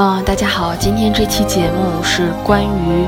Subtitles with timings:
[0.00, 3.04] 嗯，大家好，今天这期节目是关于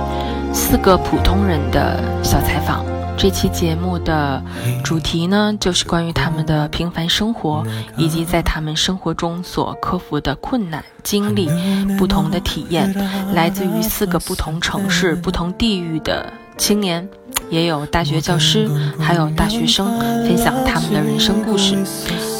[0.53, 2.85] 四个普通人的小采访。
[3.17, 4.43] 这期节目的
[4.83, 7.65] 主题呢，就是关于他们的平凡生活，
[7.97, 11.49] 以及在他们生活中所克服的困难经历、
[11.97, 12.93] 不同的体验，
[13.35, 17.09] 来自于四个不同城市、不同地域的青年。
[17.51, 21.77] 也有大学教师，还有大学生分享他们的人生故事。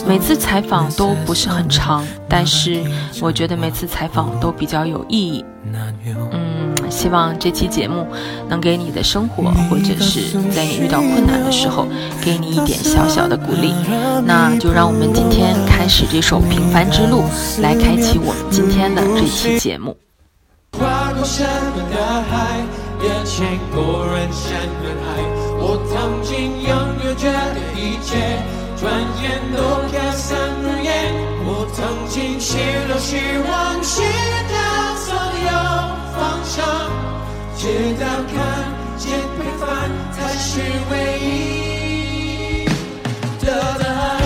[0.07, 2.83] 每次采访都不是很长，但是
[3.21, 5.45] 我觉得每次采访都比较有意义。
[6.33, 8.07] 嗯，希望这期节目
[8.49, 11.87] 能给你的生活，或者是在你遇到困难的时候，
[12.23, 13.75] 给你一点小小的鼓励。
[14.25, 17.23] 那就让我们今天开始这首《平凡之路》，
[17.61, 19.97] 来开启我们今天的这期节目。
[20.73, 22.57] 跨过山和大海，
[23.03, 25.23] 也牵过人山人海。
[25.63, 26.71] 我曾经拥
[27.05, 28.17] 有着的一切，
[28.81, 28.91] 转
[29.23, 29.59] 眼都
[29.91, 30.89] 飘散如烟。
[31.45, 32.57] 我曾经失
[32.89, 34.01] 落失望失
[34.49, 34.57] 掉
[34.97, 35.07] 所
[35.45, 35.51] 有
[36.17, 36.65] 方向，
[37.59, 37.63] 直
[38.01, 38.35] 到看
[38.97, 39.05] 见
[39.37, 39.69] 平凡
[40.13, 40.49] 才是
[40.91, 42.65] 唯一
[43.45, 44.20] 的答案。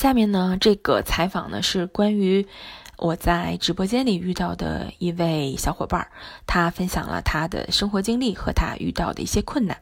[0.00, 2.46] 下面呢，这个采访呢是关于
[2.96, 6.08] 我在直播间里遇到的一位小伙伴，
[6.46, 9.76] 他分享了他的生活经历和他遇到的一些困难。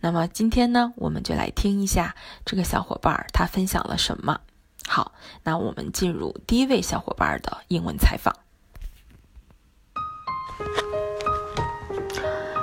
[0.00, 2.14] 那么今天呢，我们就来听一下
[2.44, 4.40] 这个小伙伴他分享了什么。
[4.86, 8.36] 好，那我们进入第一位小伙伴的英文采访。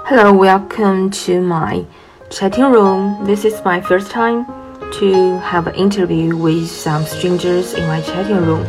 [0.05, 1.83] Hello, welcome to my
[2.29, 3.25] chatting room.
[3.25, 4.58] This is my first time.
[4.93, 8.65] To have an interview with some strangers in my chatting room.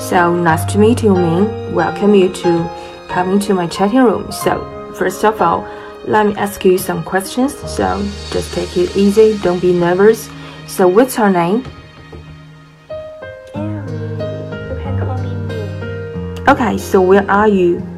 [0.00, 1.74] So nice to meet you, Ming.
[1.74, 2.70] Welcome you to
[3.08, 4.30] coming to my chatting room.
[4.32, 5.66] So first of all,
[6.06, 7.54] let me ask you some questions.
[7.68, 9.38] So just take it easy.
[9.38, 10.30] Don't be nervous.
[10.66, 11.64] So what's your name?
[16.48, 17.97] Okay, so where are you?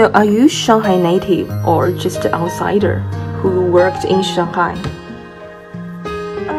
[0.00, 3.00] So are you Shanghai native or just an outsider?
[3.40, 4.72] who worked in Shanghai?
[4.74, 6.56] Uh,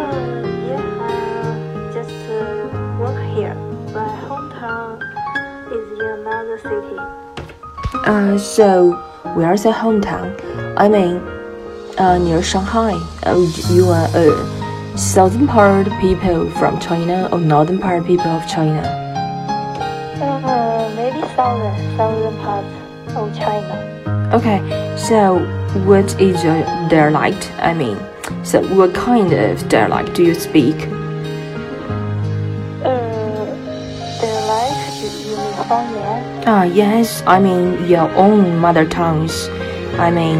[0.69, 3.55] yeah, uh, just uh, work here.
[3.93, 5.01] My hometown
[5.73, 6.97] is in another city.
[8.05, 8.93] Uh, so
[9.33, 10.33] where's your hometown?
[10.77, 11.17] I mean,
[11.97, 12.93] uh, near Shanghai.
[13.23, 13.37] Uh,
[13.69, 18.81] you are a southern part people from China or northern part people of China?
[20.21, 22.80] Uh, maybe southern, southern part
[23.15, 23.75] of China.
[24.33, 24.59] Okay,
[24.97, 25.39] so
[25.85, 27.51] what is your dialect?
[27.59, 27.97] I mean,
[28.43, 30.75] so what kind of dialect do you speak?
[32.83, 32.87] Uh,
[34.47, 36.43] life, you, you mean 方言?
[36.47, 39.49] Ah, yes, I mean your own mother tongues.
[39.99, 40.39] I mean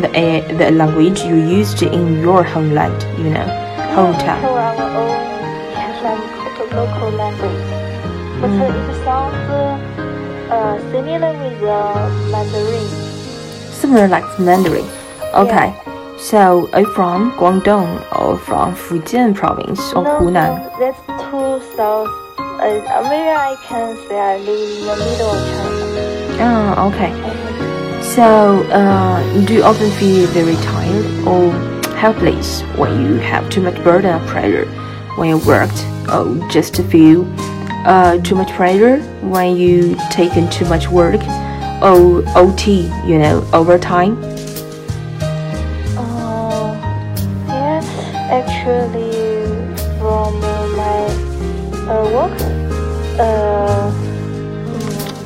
[0.00, 3.46] the uh, the language you used in your homeland, you know,
[3.94, 4.42] hometown.
[4.42, 5.08] our own
[5.74, 7.66] language, local language.
[8.40, 8.60] But Mm.
[8.62, 9.87] uh, it sounds
[10.50, 12.88] uh, similar with uh, Mandarin.
[13.72, 14.86] Similar like Mandarin.
[15.34, 15.74] Okay.
[16.18, 20.58] So are you from Guangdong or from Fujian province or no, Hunan?
[20.58, 20.98] no, that's
[21.30, 22.08] too south.
[22.38, 26.36] Uh, maybe I can say I live in the middle of China.
[26.40, 27.12] Ah, okay.
[28.02, 31.52] So, uh, do you often feel very tired or
[31.94, 34.66] helpless when you have too much burden of pressure
[35.16, 37.24] when you worked, or just to feel
[37.88, 41.20] uh, too much pressure when you taken too much work,
[41.82, 44.22] or OT, you know, overtime?
[45.96, 46.76] Uh,
[48.30, 49.12] actually,
[49.98, 50.38] from
[50.76, 51.00] my
[51.88, 52.38] uh, work
[53.18, 53.90] uh,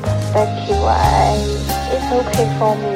[0.03, 1.35] perspective, I,
[1.91, 2.95] it's okay for me.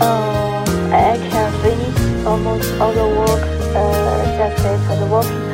[0.00, 3.42] Uh, I can finish almost all the work
[3.76, 5.53] uh, just at the working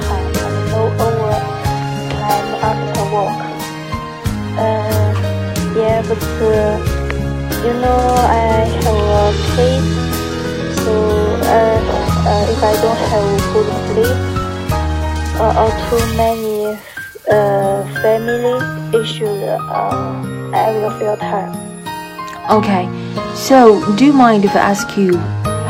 [3.29, 5.11] Uh,
[5.77, 6.79] yeah, but uh,
[7.65, 9.83] you know, I have a kid,
[10.81, 10.93] so
[11.45, 11.79] uh,
[12.27, 14.17] uh, if I don't have good sleep
[15.41, 16.79] uh, or too many
[17.31, 18.57] uh, family
[18.99, 19.59] issues, uh,
[20.55, 21.55] I will feel tired.
[22.51, 22.89] Okay.
[23.35, 25.17] So, do you mind if I ask you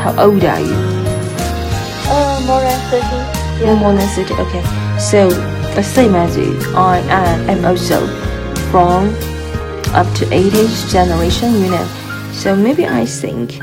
[0.01, 0.73] how old are you?
[2.09, 4.33] Uh, more than 30 No more than 30.
[4.33, 4.63] Okay.
[4.99, 5.29] So,
[5.75, 8.05] the same as you, I am, also
[8.71, 9.07] from
[9.93, 12.29] up to 80s generation, you know.
[12.33, 13.59] So maybe I think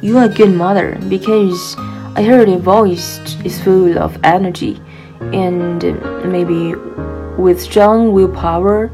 [0.00, 1.76] you are a good mother because
[2.16, 4.80] I heard your voice is full of energy
[5.32, 5.82] and
[6.24, 6.74] maybe
[7.36, 8.90] with strong willpower,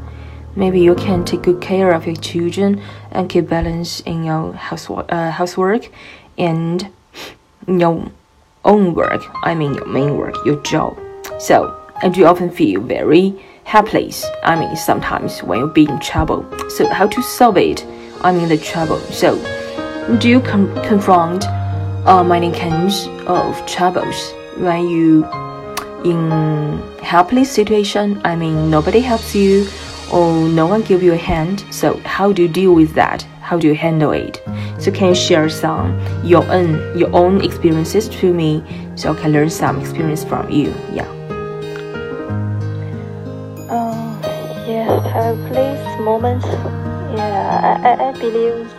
[0.55, 2.81] maybe you can take good care of your children
[3.11, 5.89] and keep balance in your housework, uh, housework
[6.37, 6.89] and
[7.67, 8.11] your
[8.65, 9.23] own work.
[9.43, 10.97] I mean your main work, your job.
[11.39, 13.33] So, and you often feel very
[13.63, 14.25] helpless.
[14.43, 16.45] I mean, sometimes when you be in trouble.
[16.69, 17.85] So, how to solve it?
[18.21, 18.99] I mean, the trouble.
[19.11, 19.35] So,
[20.19, 21.45] do you confront
[22.05, 25.25] uh, many kinds of troubles when you
[26.05, 28.21] in helpless situation?
[28.23, 29.67] I mean, nobody helps you,
[30.11, 31.65] or no one give you a hand.
[31.71, 33.23] So, how do you deal with that?
[33.41, 34.41] How do you handle it?
[34.79, 38.63] So, can you share some your own your own experiences to me,
[38.95, 40.73] so I can learn some experience from you?
[40.93, 41.16] Yeah.
[45.27, 46.45] Yeah, place moments.
[46.45, 48.71] Yeah, I, I, I believe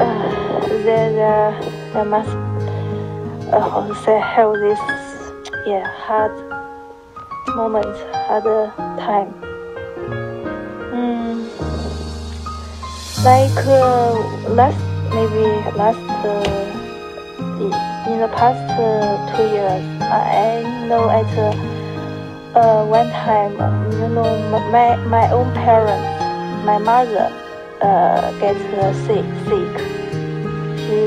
[0.00, 1.60] uh, there, there,
[1.92, 2.30] there must,
[3.52, 4.80] uh, say, have this,
[5.66, 6.32] yeah, hard
[7.54, 8.44] moments, hard
[8.98, 9.32] time.
[10.92, 11.46] Mm,
[13.24, 14.14] like uh,
[14.50, 14.78] last,
[15.14, 15.44] maybe
[15.76, 16.72] last, uh,
[18.10, 21.71] in the past uh, two years, I know at
[22.54, 23.52] uh, uh, one time,
[23.92, 27.32] you know, my my own parents, my mother,
[27.80, 29.24] uh, gets uh, sick.
[29.48, 29.74] Sick.
[30.78, 30.98] She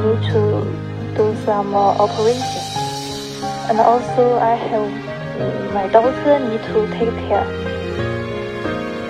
[0.00, 0.64] need to
[1.16, 2.62] do some uh, operation,
[3.68, 4.88] and also I have
[5.38, 7.46] mm, my daughter need to take care.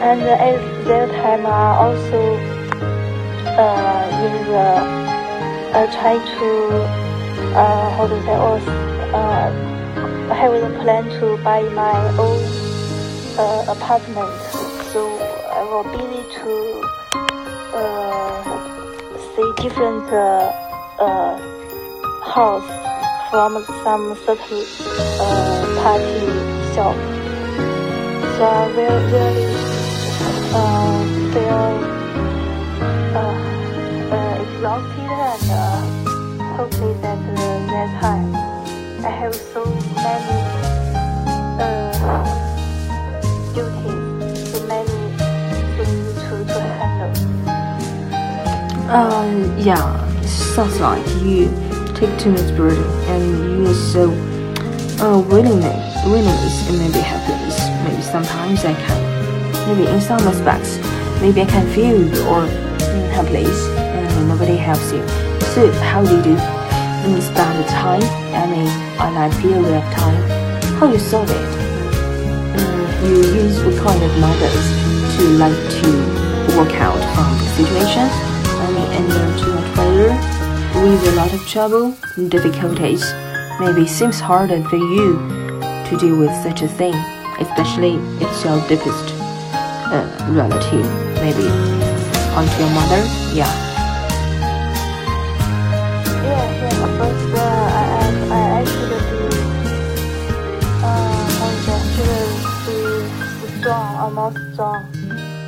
[0.00, 2.36] And at that time, I also
[3.56, 4.66] uh, in the
[5.74, 6.48] uh, try to
[7.56, 8.34] uh, how to say,
[9.12, 9.73] uh,
[10.30, 12.40] I have a plan to buy my own
[13.38, 14.32] uh, apartment,
[14.90, 15.00] so
[15.52, 16.52] I will be able to
[17.76, 18.36] uh,
[19.36, 20.50] see different uh,
[20.98, 21.36] uh,
[22.24, 22.70] house
[23.30, 24.64] from some certain
[25.20, 26.26] uh, party
[26.74, 26.96] shop.
[28.36, 29.50] So I will really
[30.56, 31.00] uh,
[31.32, 31.94] feel
[34.40, 36.08] exhausted and
[36.56, 38.54] hopefully that uh, time.
[39.04, 40.36] I have so many
[41.58, 42.28] uh,
[43.54, 44.98] duties, so many
[45.76, 47.12] things to, to handle.
[48.90, 49.80] Um, yeah.
[50.22, 51.48] sounds like you
[51.94, 53.24] take too much burden and
[53.64, 54.10] you are so
[55.00, 57.56] uh, willingness, willingness and maybe happiness.
[57.88, 59.00] Maybe sometimes I can,
[59.68, 60.76] maybe in some aspects,
[61.22, 62.46] maybe I can feel you or
[63.16, 65.02] helpless and nobody helps you.
[65.54, 66.36] So how do you do?
[67.04, 68.02] In spend the time,
[68.34, 70.16] I mean, on that period of time,
[70.78, 71.36] how you solve it?
[72.56, 74.64] Um, you use what kind of methods
[75.16, 75.88] to like to
[76.56, 78.06] work out from the situation?
[78.06, 80.14] I mean, under too much pressure,
[80.82, 83.12] with a lot of trouble and difficulties,
[83.60, 85.18] maybe seems harder for you
[85.88, 86.94] to deal with such a thing,
[87.40, 89.14] especially if it's your deepest
[89.90, 90.86] uh, relative,
[91.22, 91.48] maybe
[92.34, 93.02] onto your mother.
[93.32, 93.73] Yeah,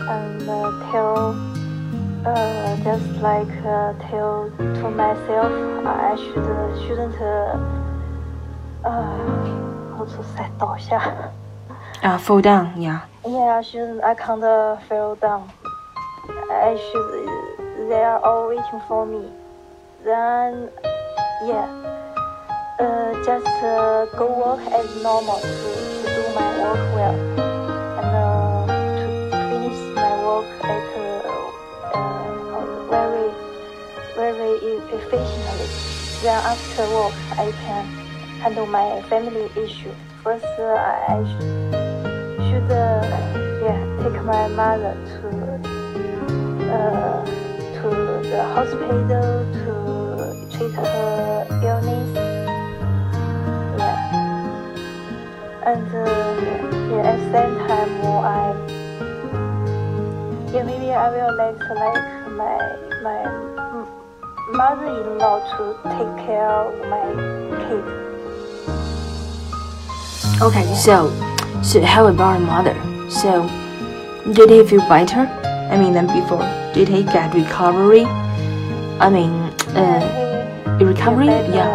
[0.08, 1.34] and uh, tell,
[2.24, 5.52] uh, just like uh, tell to myself,
[5.86, 7.58] I should shouldn't, uh,
[8.84, 11.32] uh, how to say 倒下。
[12.02, 12.80] Uh, fall down.
[12.80, 13.00] Yeah.
[13.26, 14.00] Yeah, I should.
[14.02, 15.50] I can't uh, fall down.
[16.50, 17.88] I should.
[17.88, 19.26] They are all waiting for me.
[20.04, 20.68] Then,
[21.44, 21.66] yeah.
[22.78, 27.55] Uh, just uh, go work as normal to, to do my work well
[31.94, 33.30] uh, very
[34.16, 34.56] very
[34.92, 35.68] efficiently.
[36.22, 37.84] Then after work, I can
[38.40, 39.94] handle my family issue.
[40.22, 41.22] First, I
[42.48, 42.70] should
[43.62, 45.28] yeah take my mother to
[46.72, 47.24] uh,
[47.76, 47.88] to
[48.30, 49.28] the hospital
[49.60, 49.72] to
[50.50, 52.10] treat her illness.
[53.78, 53.96] Yeah,
[55.66, 56.06] and uh,
[56.90, 57.92] yeah at the same time
[58.24, 58.75] I
[60.52, 62.56] yeah maybe I will let like my
[63.02, 63.46] my
[64.52, 65.64] mother-in-law to
[65.96, 67.06] take care of my
[67.66, 68.06] kids.
[70.40, 70.74] Okay.
[70.74, 71.10] So,
[71.62, 72.76] so how about mother?
[73.10, 73.48] So,
[74.32, 75.26] did he feel better?
[75.70, 76.44] I mean, than before.
[76.74, 78.04] Did he get recovery?
[78.04, 79.32] I mean,
[79.74, 81.26] uh, he, recovery?
[81.26, 81.72] Yeah.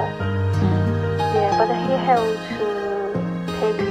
[0.61, 1.17] Mm.
[1.35, 2.23] Yeah, but he have
[2.57, 2.65] to
[3.59, 3.81] take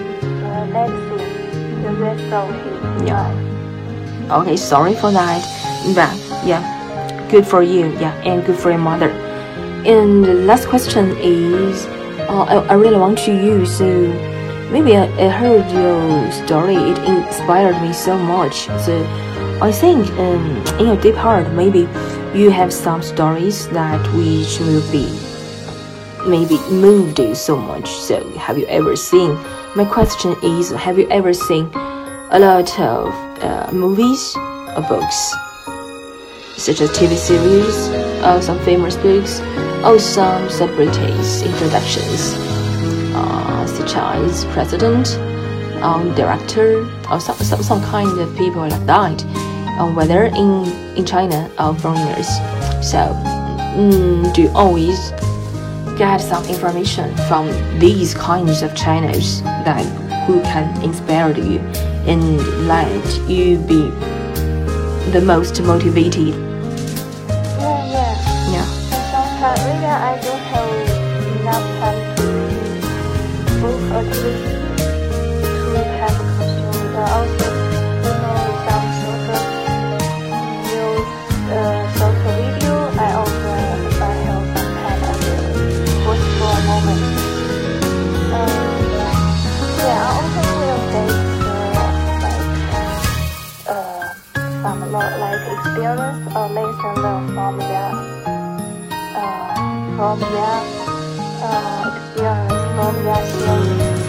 [0.45, 3.50] uh, medicine the rest of his Yeah.
[4.31, 5.43] Okay, sorry for that.
[5.95, 6.15] But
[6.47, 6.63] yeah,
[7.31, 7.91] good for you.
[7.99, 9.11] Yeah, and good for your mother.
[9.85, 11.87] And the last question is,
[12.29, 13.67] uh, I, I really want to you.
[13.67, 13.87] So
[14.71, 16.77] maybe I, I heard your story.
[16.77, 18.67] It inspired me so much.
[18.85, 19.05] So
[19.61, 21.89] I think um, in your deep heart, maybe
[22.39, 25.11] you have some stories that which will be
[26.29, 27.89] maybe moved you so much.
[27.89, 29.35] So have you ever seen?
[29.77, 31.67] My question is, have you ever seen
[32.31, 34.37] a lot of uh, movies
[34.77, 35.35] or books,
[36.57, 37.89] such as TV series,
[38.25, 39.41] or some famous books,
[39.85, 42.35] or some celebrities introductions,
[43.15, 45.17] uh, such as president,
[45.83, 49.25] um, director, or some, some, some kind of people like that,
[49.79, 50.65] uh, whether in,
[50.97, 52.29] in China or foreigners.
[52.83, 52.99] So,
[53.77, 55.11] mm, do you always
[55.97, 59.85] get some information from these kinds of channels that
[60.27, 61.59] who can inspire you
[62.07, 63.91] and let you be
[65.11, 66.29] the most motivated.
[66.29, 68.15] Yeah, yeah.
[68.53, 68.67] Yeah.
[68.93, 70.71] And sometimes maybe I don't have
[71.41, 72.61] enough time to read
[73.61, 74.50] book
[100.01, 100.57] from their
[101.45, 104.01] uh, experience from their series.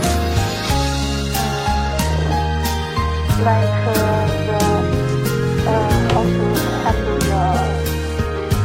[3.44, 4.00] Like uh,
[4.48, 4.60] the
[5.68, 6.48] uh, how to
[6.84, 7.44] handle the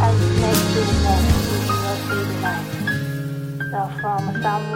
[0.07, 2.71] unexpected moments in your daily life.
[3.75, 4.67] Uh, from some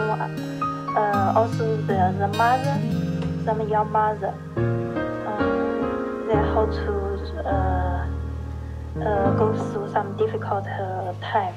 [0.97, 2.77] uh, also the the mother,
[3.45, 4.33] some young mother.
[4.57, 6.93] Um, they how to
[7.47, 8.11] uh,
[8.99, 11.55] uh, go through some difficult uh, time.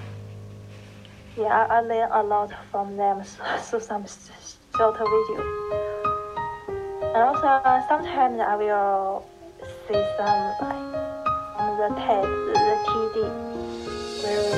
[1.36, 4.04] Yeah, I, I learn a lot from them through some
[4.76, 5.40] short video.
[7.12, 9.26] And also uh, sometimes I will
[9.88, 10.94] see some like
[11.58, 13.16] on the TED, the, TD,
[14.22, 14.54] very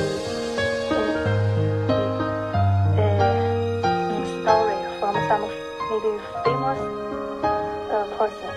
[3.01, 5.45] uh, story from some
[5.89, 6.13] maybe
[6.45, 6.81] famous
[7.91, 8.53] uh, person.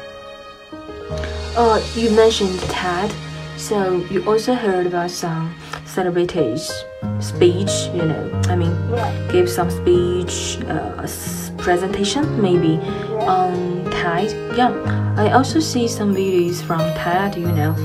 [1.56, 3.29] Uh, you mentioned TED.
[3.60, 5.54] So you also heard about some
[5.86, 6.72] celebrities
[7.20, 9.12] speech, you know, I mean, Yeah.
[9.32, 11.06] give some speech, uh,
[11.58, 12.80] presentation maybe
[13.28, 14.32] on TED.
[14.56, 14.72] Yeah,
[15.18, 17.76] I also see some videos from TED, you know,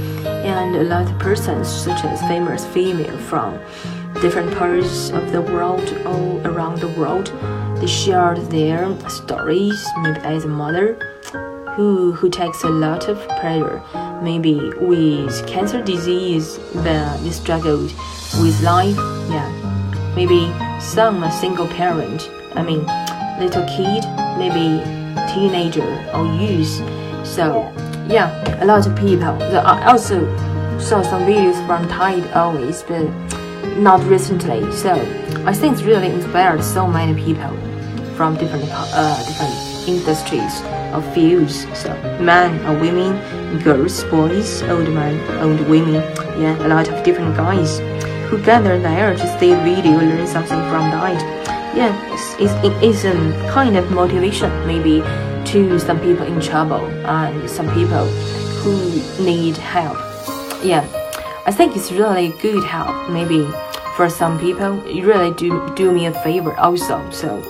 [0.47, 3.59] and a lot of persons such as famous female from
[4.23, 7.33] different parts of the world, all around the world,
[7.81, 10.97] they shared their stories, maybe as a mother
[11.75, 13.83] who who takes a lot of pressure,
[14.23, 17.93] maybe with cancer disease, but they struggled
[18.41, 18.97] with life.
[19.29, 19.49] Yeah,
[20.15, 22.31] maybe some single parent.
[22.55, 22.87] I mean,
[23.41, 24.05] little kid,
[24.39, 24.83] maybe
[25.33, 26.75] teenager or youth.
[27.27, 27.73] So
[28.09, 28.31] yeah,
[28.63, 29.35] a lot of people.
[29.43, 30.25] I also
[30.79, 33.09] saw some videos from Tide always, but
[33.79, 34.71] not recently.
[34.73, 34.93] So
[35.45, 37.51] I think it's really inspired so many people
[38.15, 40.63] from different uh, different industries
[40.95, 41.67] or views.
[41.77, 43.19] So men or women,
[43.63, 46.03] girls, boys, old men, old women,
[46.41, 47.79] yeah, a lot of different guys
[48.29, 51.21] who gather there to see video, learn something from that.
[51.77, 53.13] Yeah, it's, it's, it is a
[53.51, 55.03] kind of motivation maybe
[55.51, 58.07] to some people in trouble and some people
[58.63, 58.75] who
[59.23, 59.99] need help.
[60.65, 60.87] Yeah,
[61.47, 63.11] I think it's really good help.
[63.11, 63.47] Maybe
[63.97, 66.99] for some people, it really do do me a favor also.
[67.11, 67.43] So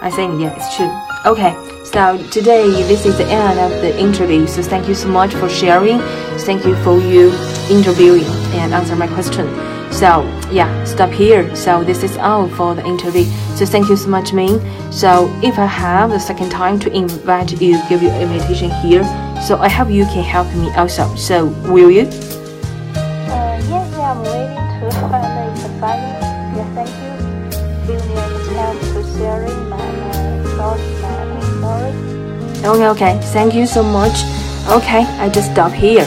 [0.00, 0.90] I think yeah, it's true.
[1.24, 1.54] Okay,
[1.96, 4.46] so today this is the end of the interview.
[4.46, 5.98] So thank you so much for sharing.
[6.44, 7.32] Thank you for you
[7.70, 9.46] interviewing and answer my question.
[9.90, 10.20] So
[10.52, 11.56] yeah, stop here.
[11.56, 13.24] So this is all for the interview.
[13.56, 14.60] So thank you so much, Ming.
[14.92, 19.02] So if I have the second time to invite you, give you invitation here.
[19.40, 21.14] So I hope you can help me also.
[21.14, 22.02] So will you?
[22.02, 26.56] Uh, yes, I'm waiting to find the silence.
[26.58, 27.16] Yeah, thank you.
[27.86, 30.95] The time to sharing my uh, thoughts, my story.
[32.66, 34.24] OK，OK，Thank you so much.
[34.68, 36.04] OK, I just stop here.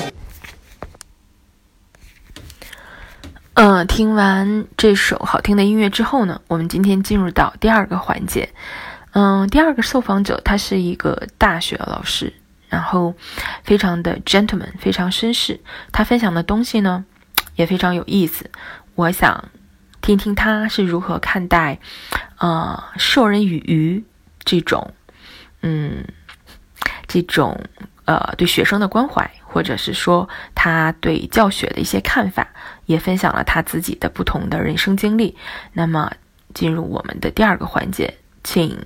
[3.54, 8.50] 嗯，听完这首好听的音乐之后呢，我们今天进入到第二个环节。
[9.12, 12.34] 嗯，第二个受访者他是一个大学老师，
[12.68, 13.14] 然后
[13.64, 15.62] 非常的 gentleman，非常绅士。
[15.94, 17.06] 他分享的东西呢
[17.56, 18.50] 也非常有意思。
[18.96, 19.46] 我想
[20.02, 21.80] 听听他是如何看待
[22.38, 24.04] 呃授人以鱼
[24.44, 24.94] 这种
[25.62, 26.04] 嗯
[27.10, 27.60] 这种
[28.06, 32.48] 呃对学生的关怀，或者是说他对教学的一些看法，
[32.86, 35.36] 也分享了他自己的不同的人生经历。
[35.74, 36.10] 那么
[36.54, 38.86] 进入我们的第二个环节，请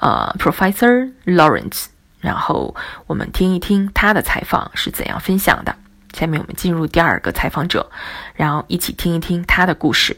[0.00, 1.86] 呃 Professor Lawrence，
[2.20, 2.74] 然后
[3.06, 5.76] 我们听一听他的采访是怎样分享的。
[6.14, 7.90] 下面我们进入第二个采访者，
[8.34, 10.16] 然后一起听一听他的故事。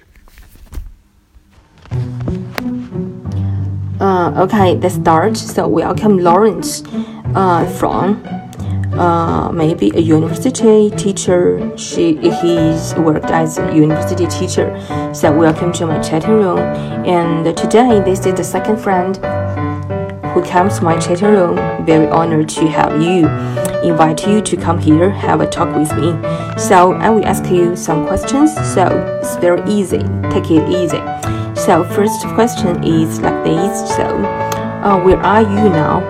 [3.99, 5.37] Uh, okay, let's start.
[5.37, 6.83] So welcome Lawrence
[7.35, 8.23] uh, from
[8.99, 11.77] uh, maybe a university teacher.
[11.77, 14.69] She he's worked as a university teacher.
[15.14, 16.59] So welcome to my chatting room.
[16.59, 19.16] And today this is the second friend
[20.33, 21.57] who comes to my chatting room.
[21.87, 23.29] Very honored to have you.
[23.83, 26.11] Invite you to come here, have a talk with me.
[26.59, 28.53] So I will ask you some questions.
[28.75, 28.87] So
[29.23, 30.01] it's very easy.
[30.31, 31.01] Take it easy.
[31.55, 33.88] So first question is like this.
[33.97, 34.05] So,
[34.83, 36.01] uh, where are you now?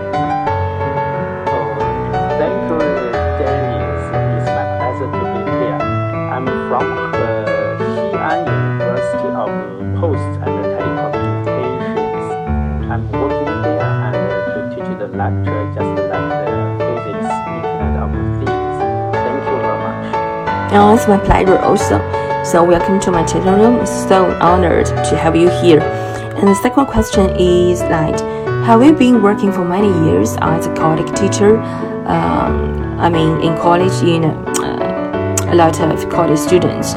[21.10, 21.98] My pleasure also.
[22.44, 23.84] So welcome to my chatting room.
[23.84, 25.80] So honored to have you here.
[25.80, 28.18] And the second question is like,
[28.64, 31.58] have you been working for many years as a college teacher?
[32.06, 36.92] Um, I mean, in college, you know, uh, a lot of college students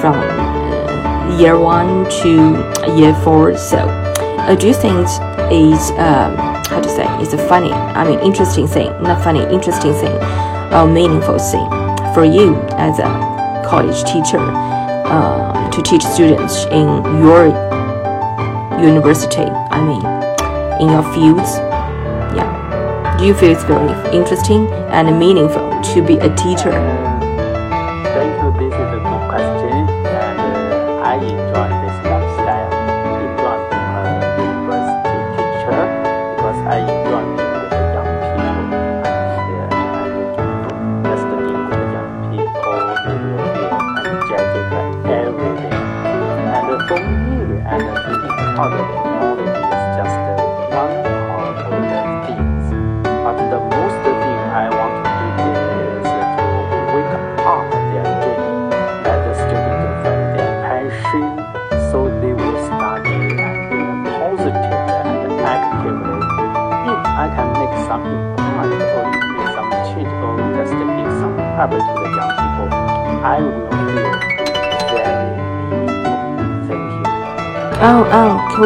[0.00, 2.32] from uh, year one to
[2.96, 3.54] year four.
[3.58, 5.06] So, uh, do you think
[5.52, 6.36] is um,
[6.72, 7.72] how to say It's a funny?
[7.72, 10.16] I mean, interesting thing, not funny, interesting thing,
[10.72, 11.68] or meaningful thing
[12.14, 13.37] for you as a
[13.68, 16.88] college teacher uh, to teach students in
[17.22, 17.46] your
[18.80, 19.44] university.
[19.44, 20.04] I mean,
[20.80, 21.58] in your fields.
[22.36, 23.16] Yeah.
[23.18, 26.72] Do you feel it's very interesting and meaningful to be a teacher?
[28.14, 28.50] Thank you.
[28.58, 29.87] This is a good question,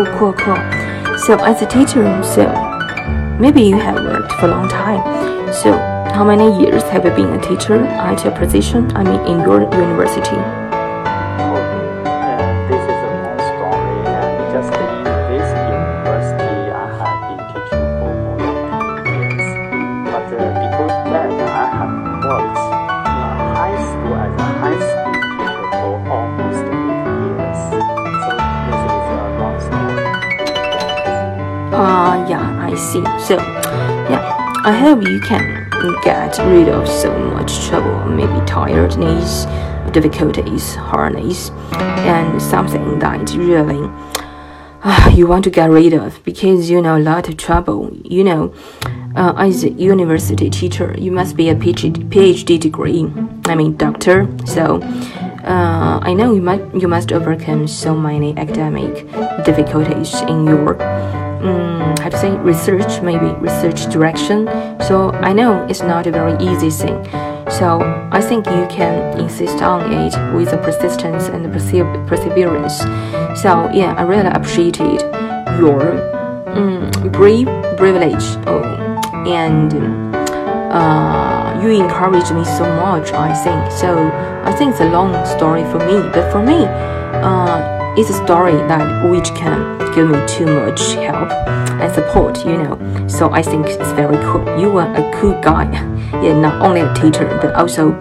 [0.05, 1.19] cool, cool, cool.
[1.19, 2.47] So as a teacher, so
[3.38, 5.03] maybe you have worked for a long time.
[5.53, 5.73] So
[6.12, 8.95] how many years have you been a teacher at your position?
[8.97, 10.62] I mean, in your university?
[32.72, 33.04] I see.
[33.20, 35.68] So, yeah, I hope you can
[36.02, 39.44] get rid of so much trouble, maybe tiredness,
[39.92, 41.50] difficulties, hardness,
[42.08, 43.90] and something that really
[44.85, 47.94] uh, you want to get rid of because you know a lot of trouble.
[48.04, 48.54] You know,
[49.16, 53.12] uh, as a university teacher, you must be a PhD, degree.
[53.44, 54.28] I mean, doctor.
[54.46, 54.80] So.
[55.42, 59.11] Uh, I know you must you must overcome so many academic
[59.44, 60.78] difficulties in your
[61.42, 64.46] um, how to say research maybe research direction.
[64.88, 67.05] So i know it's not a very easy thing.
[67.50, 67.81] So
[68.12, 72.78] i think you can insist on it with a persistence and perse- perseverance.
[73.42, 75.00] So yeah i really appreciated
[75.59, 75.83] your
[76.57, 78.62] um, brave privilege oh,
[79.26, 79.72] and
[80.72, 83.70] uh, you encouraged me so much i think.
[83.70, 83.88] So
[84.44, 86.64] i think it's a long story for me but for me
[87.28, 91.31] uh, it's a story that which can give me too much help
[91.81, 93.07] and support you know.
[93.09, 94.44] So i think it's very cool.
[94.59, 95.66] You are a cool guy.
[96.22, 97.92] Yeah not only a teacher but also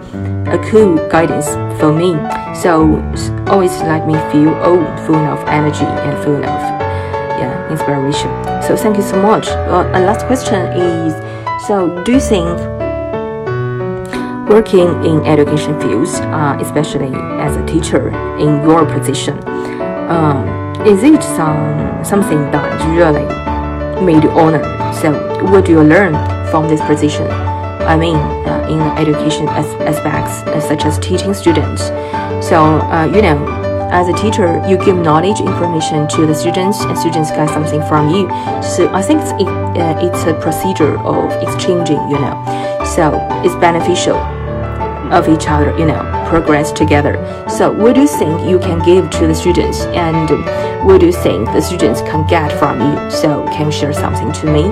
[0.46, 1.48] a cool guidance
[1.80, 2.12] for me.
[2.54, 3.00] So
[3.48, 6.60] always let me feel oh full of energy and full of
[7.40, 8.30] yeah inspiration.
[8.62, 9.48] So thank you so much.
[9.48, 11.12] Uh, a last question is
[11.66, 12.58] so do you think
[14.48, 19.38] working in education fields, uh, especially as a teacher in your position,
[20.12, 20.36] um,
[20.86, 23.26] is it some something that really
[24.04, 24.62] made you honor?
[25.00, 25.08] So,
[25.50, 26.14] what do you learn
[26.50, 27.26] from this position?
[27.92, 31.82] I mean, uh, in education as- aspects, uh, such as teaching students.
[32.48, 32.56] So,
[32.92, 33.38] uh, you know,
[33.90, 38.10] as a teacher, you give knowledge, information to the students, and students get something from
[38.10, 38.28] you.
[38.62, 42.34] So, I think it's, it, uh, it's a procedure of exchanging, you know.
[42.84, 43.02] So,
[43.44, 44.16] it's beneficial
[45.10, 47.14] of each other, you know, progress together.
[47.46, 50.30] So, what do you think you can give to the students, and
[50.86, 53.10] what do you think the students can get from you?
[53.10, 54.62] So, can you share something to me?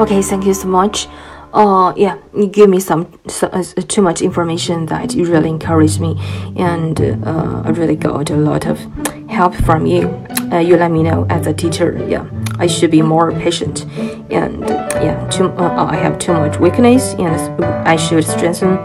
[0.00, 1.08] Okay, thank you so much.
[1.52, 6.00] Uh, yeah, you give me some so, uh, too much information that you really encouraged
[6.00, 6.16] me,
[6.56, 8.78] and uh, I really got a lot of
[9.28, 10.08] help from you.
[10.50, 12.24] Uh, you let me know as a teacher, yeah,
[12.58, 13.84] I should be more patient,
[14.30, 14.66] and
[15.04, 18.76] yeah, too, uh, I have too much weakness, and I should strengthen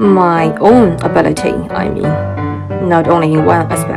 [0.00, 1.52] my own ability.
[1.70, 3.91] I mean, not only in one aspects,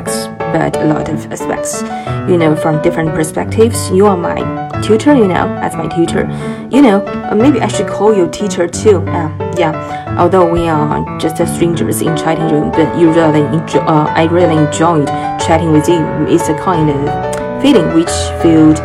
[0.57, 1.81] but a lot of aspects.
[2.29, 3.89] You know, from different perspectives.
[3.91, 4.39] You are my
[4.81, 6.23] tutor, you know, as my tutor.
[6.71, 8.97] You know, uh, maybe I should call you teacher too.
[9.17, 9.73] Uh, yeah,
[10.17, 13.79] although we are just strangers in chatting room, but you really enjoy.
[13.79, 15.07] Uh, I really enjoyed
[15.45, 16.01] chatting with you.
[16.33, 18.79] It's a kind of feeling which felt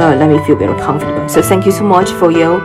[0.00, 1.28] uh, let me feel very comfortable.
[1.28, 2.60] So thank you so much for your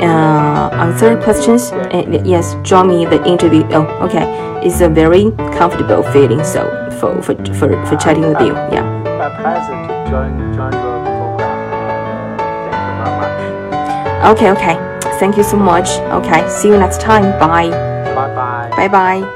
[0.00, 1.72] uh, answer questions.
[1.72, 3.64] Uh, yes, join me the interview.
[3.72, 4.26] Oh, okay.
[4.62, 6.44] It's a very comfortable feeling.
[6.44, 6.68] So
[7.00, 8.54] for for for, for chatting with you.
[8.70, 8.82] Yeah.
[9.18, 12.38] My pleasure to join join your program.
[12.70, 14.36] Thank you very much.
[14.36, 14.50] Okay.
[14.52, 14.76] Okay.
[15.18, 15.90] Thank you so much.
[16.12, 16.48] Okay.
[16.48, 17.32] See you next time.
[17.38, 17.70] Bye.
[18.14, 18.70] Bye bye.
[18.76, 19.26] Bye bye.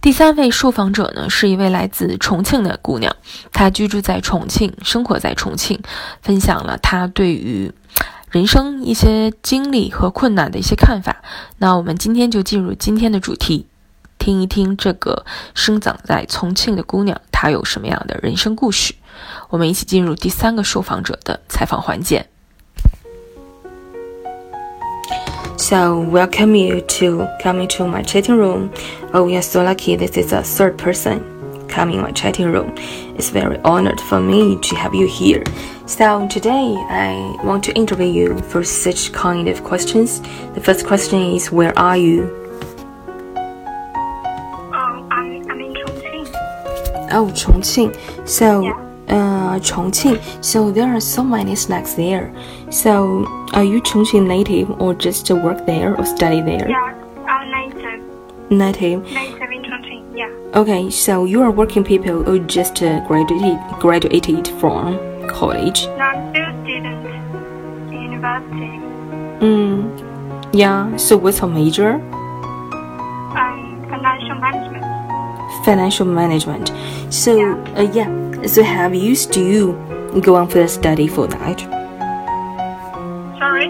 [0.00, 3.14] 第三位受访者呢，是一位来自重庆的姑娘，
[3.52, 5.80] 她居住在重庆，生活在重庆，
[6.22, 7.70] 分享了她对于
[8.33, 11.17] 人生一些经历和困难的一些看法。
[11.59, 13.67] 那我们今天就进入今天的主题，
[14.17, 18.95] 听一听这个生长在重庆的姑娘，她有什么样的人生故事。
[19.49, 22.25] 我们一起进入第三个受访者的采访环节。
[25.55, 28.69] So welcome you to coming to my chatting room.
[29.13, 29.95] Oh, we are so lucky.
[29.95, 31.21] This is a third person
[31.73, 32.71] coming my chatting room.
[33.17, 35.43] It's very honored for me to have you here.
[35.87, 40.21] So today I want to interview you for such kind of questions.
[40.53, 42.29] The first question is, where are you?
[44.79, 46.25] Oh, I'm, I'm in Chongqing.
[47.11, 47.91] Oh, Chongqing.
[48.27, 48.61] So.
[48.61, 48.79] Yeah.
[49.09, 50.17] Uh, Chongqing.
[50.41, 52.33] So there are so many snacks there.
[52.71, 56.69] So are you Chongqing native or just work there or study there?
[56.69, 56.95] Yeah,
[57.27, 58.01] I'm native.
[58.49, 59.03] Native.
[59.11, 59.62] Native in Chongqing, yeah.
[60.55, 65.85] Okay, so you are working people who just uh, graduated graduated from college?
[65.85, 68.77] No, I'm still a student university.
[69.43, 70.53] Mm.
[70.53, 70.95] Yeah.
[70.97, 71.93] So what's your major?
[71.93, 75.65] Um, financial management.
[75.65, 76.71] Financial management.
[77.11, 78.45] So uh, yeah.
[78.45, 79.73] So have you still
[80.21, 81.61] go on for the study for that?
[83.39, 83.69] Sorry?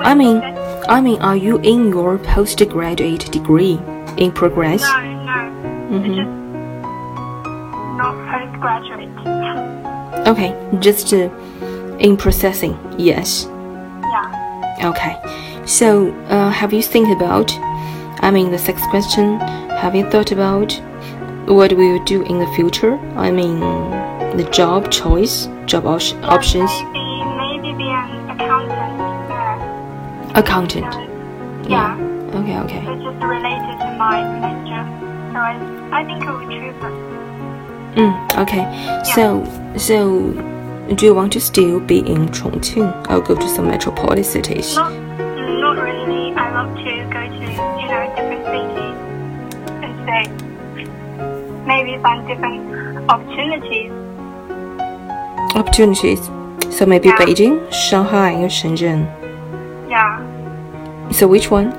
[0.00, 0.42] I mean,
[0.88, 3.78] I mean, are you in your postgraduate degree
[4.16, 4.82] in progress?
[4.82, 5.19] No,
[5.90, 5.96] no.
[5.98, 6.30] It's just
[8.00, 9.08] not postgraduate.
[10.26, 11.28] Okay, just uh,
[11.98, 12.76] in processing.
[12.98, 13.46] Yes.
[13.46, 14.90] yeah.
[14.90, 15.16] Okay.
[15.66, 17.52] So, uh, have you think about?
[18.22, 19.38] I mean, the sixth question.
[19.82, 20.72] Have you thought about
[21.46, 22.98] what we will you do in the future?
[23.16, 23.60] I mean,
[24.36, 28.98] the job choice, job op- options, Maybe, maybe be an accountant.
[29.30, 30.38] Yeah.
[30.38, 30.94] accountant.
[31.68, 31.96] Yeah.
[32.34, 32.58] Okay.
[32.60, 32.78] Okay.
[32.78, 35.09] It's just related to my major.
[35.32, 37.10] So I, think choose it.
[37.94, 38.64] Mm, okay.
[39.14, 39.44] So,
[39.76, 40.32] so,
[40.94, 44.74] do you want to still be in Chongqing or go to some metropolitan cities?
[44.74, 46.32] Not, not really.
[46.34, 46.82] I love to
[47.14, 47.46] go to,
[47.80, 48.96] you know, different cities
[49.84, 50.24] and stay.
[51.64, 53.92] Maybe find different opportunities.
[55.54, 56.20] Opportunities.
[56.76, 57.18] So maybe Yeah.
[57.18, 59.06] Beijing, Shanghai, or Shenzhen.
[59.88, 60.18] Yeah.
[61.12, 61.72] So which one?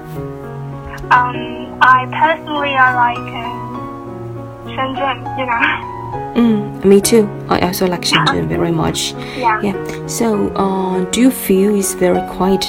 [1.12, 5.18] Um, I personally I like um, Shenzhen.
[5.40, 5.88] You know.
[6.36, 7.28] Mm, me too.
[7.50, 9.14] I also like Shenzhen very much.
[9.36, 9.60] yeah.
[9.62, 10.08] Yeah.
[10.08, 12.66] So, uh, do you feel it's very quite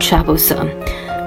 [0.00, 0.68] troublesome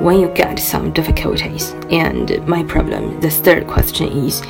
[0.04, 1.74] when you get some difficulties?
[1.90, 4.42] And my problem, the third question is,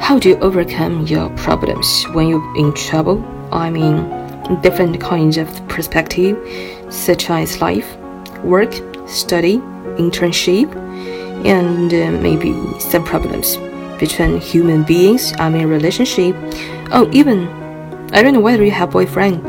[0.00, 3.24] how do you overcome your problems when you're in trouble?
[3.52, 3.96] I mean,
[4.60, 6.36] different kinds of perspective,
[6.90, 7.96] such as life,
[8.42, 8.72] work,
[9.06, 9.58] study,
[9.96, 10.68] internship,
[11.44, 13.56] and uh, maybe some problems
[13.98, 15.32] between human beings.
[15.38, 16.34] I mean, relationship.
[16.92, 17.48] Oh, even
[18.12, 19.42] I don't know whether you have boyfriend,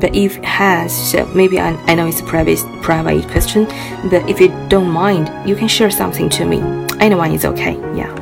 [0.00, 3.64] but if has, so maybe I, I know it's a private private question,
[4.10, 6.58] but if you don't mind, you can share something to me.
[6.98, 7.74] Anyone is okay.
[7.94, 8.12] Yeah.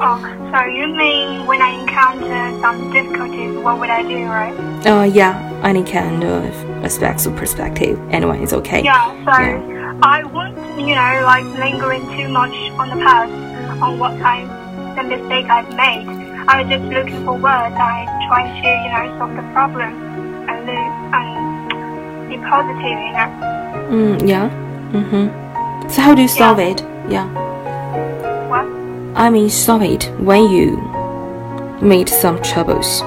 [0.00, 0.20] Oh,
[0.52, 4.54] so you mean when I encounter some difficulties, what would I do, right?
[4.86, 5.50] Uh, yeah.
[5.64, 6.44] Any kind of
[6.84, 7.98] aspects of perspective.
[8.10, 8.84] Anyone is okay.
[8.84, 9.98] Yeah, so Yeah.
[10.02, 13.32] I won't, you know, like lingering too much on the past,
[13.82, 14.44] on what I,
[14.96, 16.06] the mistake I've made.
[16.48, 17.74] I was just looking for words.
[17.78, 19.90] I trying to, you know, solve the problem
[20.48, 23.30] and live and be positive, you know.
[23.90, 24.50] Mm, yeah.
[24.92, 25.90] Mhm.
[25.90, 26.66] So how do you solve Yeah.
[26.70, 26.84] it?
[27.08, 27.26] Yeah.
[28.48, 28.66] What?
[29.16, 30.76] I mean, solve it when you
[31.80, 33.02] made some troubles.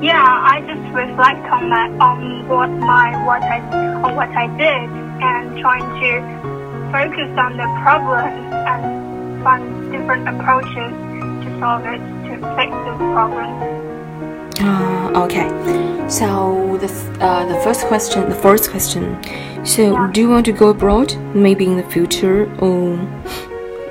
[0.00, 3.60] Yeah, I just reflect on that, on what my, what I,
[4.02, 4.90] on what I did,
[5.22, 6.53] and trying to
[6.94, 8.28] focus on the problem
[8.72, 10.92] and find different approaches
[11.42, 13.50] to solve it, to fix the problem.
[14.60, 15.48] Uh, okay.
[16.08, 19.02] So the uh, the first question, the first question.
[19.64, 20.10] So Yeah.
[20.12, 21.08] do you want to go abroad?
[21.46, 22.96] Maybe in the future, or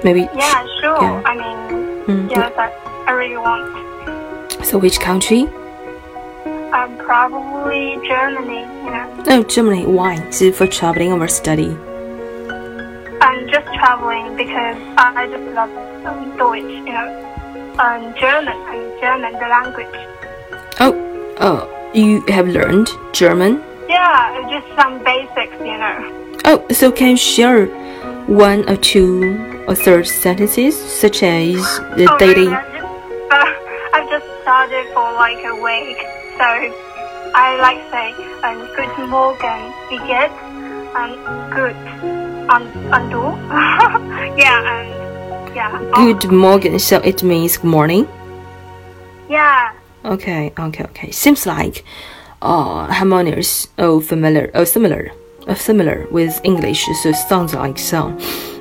[0.05, 0.21] maybe?
[0.43, 1.01] Yeah, sure.
[1.01, 1.21] Yeah.
[1.31, 1.57] I mean,
[2.07, 2.67] Mm, yes, I,
[3.07, 4.65] I really want.
[4.69, 5.41] So which country?
[6.77, 8.61] Um, probably Germany.
[8.85, 9.85] You know, Oh, Germany.
[9.85, 10.13] Why?
[10.31, 11.71] Is it for traveling or study?
[13.53, 15.69] Just traveling because I, just love
[16.09, 16.73] um, Deutsch.
[16.87, 17.07] You know,
[17.77, 19.95] um, German and German the language.
[20.79, 20.93] Oh,
[21.37, 26.39] uh, you have learned German Yeah, just some basics, you know.
[26.45, 27.67] Oh, so can you share
[28.25, 29.37] one or two
[29.67, 31.53] or third sentences, such as
[31.95, 32.47] the Oh, really?
[32.47, 32.85] I just,
[33.31, 33.53] uh,
[33.93, 36.01] I've just started for like a week,
[36.41, 36.49] so
[37.37, 40.33] I like say um, Good Morgen, wie geht's?
[40.95, 41.13] Um,
[41.53, 43.21] good, um, und du?
[44.37, 45.79] yeah, and yeah.
[45.95, 46.79] oh, Good morning.
[46.79, 48.07] So it means good morning.
[49.29, 49.71] Yeah,
[50.05, 51.11] Okay, okay, okay.
[51.11, 51.83] Seems like
[52.41, 55.11] uh harmonious or familiar or similar
[55.47, 56.85] or similar with English.
[57.01, 58.17] So it sounds like some.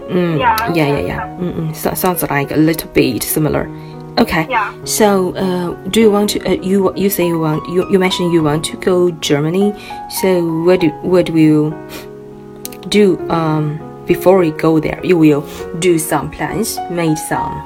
[0.09, 1.39] Mm, Yeah, yeah, yeah, yeah, yeah.
[1.41, 1.75] Mm-mm.
[1.75, 3.69] So, sounds like a little bit similar.
[4.19, 4.47] Okay.
[4.51, 4.73] Yeah.
[4.85, 6.39] So, uh, do you want to?
[6.47, 9.73] Uh, you you say you want you, you mentioned you want to go Germany.
[10.21, 11.75] So what do what will you
[12.89, 15.01] do um before you go there?
[15.05, 15.47] You will
[15.79, 17.65] do some plans, made some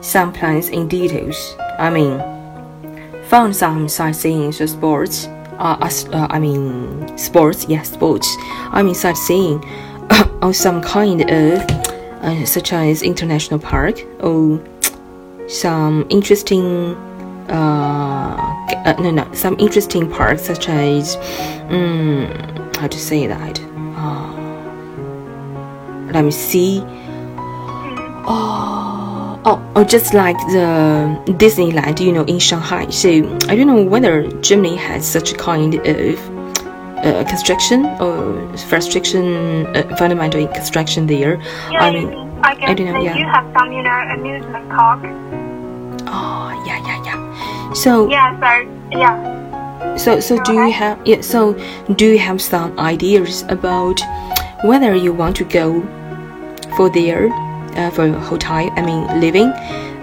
[0.00, 1.56] some plans in details.
[1.78, 2.18] I mean,
[3.24, 5.26] found some sightseeing so sports.
[5.58, 5.78] Uh,
[6.12, 7.66] uh, I mean sports.
[7.68, 8.28] Yes, sports.
[8.72, 9.64] I mean sightseeing
[10.42, 11.60] on some kind of
[12.22, 14.60] uh, such as international park or
[15.48, 16.94] some interesting
[17.48, 18.36] uh,
[18.84, 21.16] uh no no some interesting parks such as
[21.70, 22.26] um,
[22.78, 23.75] how to say that uh,
[26.16, 26.82] let me see
[28.26, 33.08] oh, oh oh just like the Disneyland you know in Shanghai so
[33.50, 36.18] I don't know whether Germany has such a kind of
[37.06, 38.14] uh, construction or
[38.72, 41.34] restriction uh, fundamental construction there
[41.70, 41.84] yeah.
[41.84, 43.16] I you- mean I guess I don't know, yeah.
[43.16, 45.00] do have some, you know, amusement park.
[46.06, 49.96] oh yeah yeah yeah so Yeah, so yeah.
[49.96, 51.20] So, so do you have yeah?
[51.22, 51.54] So,
[51.96, 53.98] do you have some ideas about
[54.64, 55.80] whether you want to go
[56.76, 57.32] for there,
[57.76, 58.70] uh, for hotel?
[58.76, 59.52] I mean, living,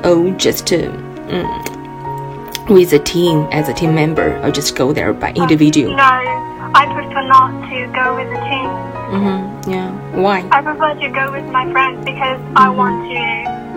[0.04, 0.92] or just uh,
[1.30, 5.96] mm, with a team as a team member, or just go there by individual?
[5.96, 8.94] No, I prefer not to go with the team.
[9.14, 9.70] Mm-hmm.
[9.70, 9.92] Yeah.
[10.18, 10.48] Why?
[10.52, 13.22] I prefer to go with my friends because I want to,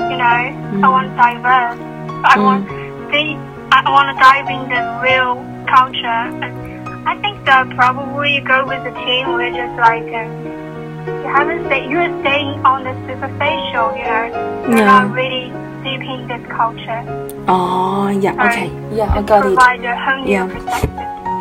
[0.08, 1.78] you know, I want to diverse.
[2.24, 2.68] I want
[3.12, 3.36] see
[3.70, 5.36] I want to dive in the real
[5.68, 6.24] culture.
[6.40, 9.28] And I think that probably you go with the team.
[9.34, 10.65] We're just like uh,
[11.06, 13.94] you haven't stay, you're staying on the superficial.
[13.96, 14.24] You know,
[14.68, 15.02] you're Yeah.
[15.06, 15.52] not really
[15.84, 17.00] deep in this culture.
[17.48, 18.34] Oh, yeah.
[18.46, 18.70] Okay.
[18.92, 19.56] Yeah, I got it.
[19.56, 20.46] A whole new Yeah.
[20.46, 20.90] perspective.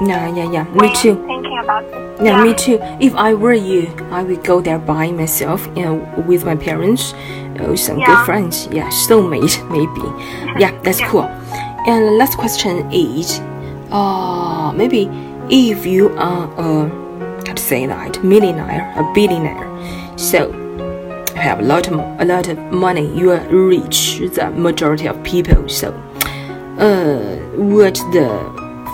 [0.05, 0.65] Yeah, yeah, yeah.
[0.75, 1.15] when Me too.
[1.25, 1.95] Thinking about it.
[2.21, 2.79] Yeah, me too.
[2.99, 5.95] If I were you, I would go there by myself, you know,
[6.27, 7.13] with my parents,
[7.59, 8.67] or some good friends.
[8.71, 10.03] Yeah, soulmate maybe.
[10.59, 11.07] Yeah, that's Yeah.
[11.09, 11.27] cool.
[11.87, 13.39] And the last question is,
[13.91, 15.09] uh, maybe
[15.49, 16.89] if you are a,
[17.57, 20.51] say that, millionaire, a billionaire, so
[21.35, 25.21] you have a lot of a lot of money, you are rich, the majority of
[25.23, 25.67] people.
[25.67, 25.91] So,
[26.79, 28.29] uh, what's the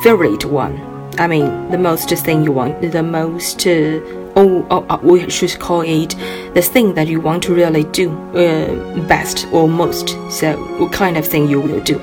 [0.03, 0.91] favorite one?
[1.17, 3.99] I mean, the most thing you want, the most, uh,
[4.35, 6.15] oh, oh, oh, we should call it
[6.53, 10.09] the thing that you want to really do uh, best or most.
[10.29, 12.01] So, what kind of thing you will do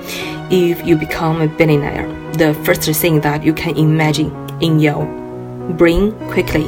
[0.50, 2.06] if you become a billionaire?
[2.34, 4.30] The first thing that you can imagine
[4.60, 5.17] in your
[5.76, 6.66] brain quickly.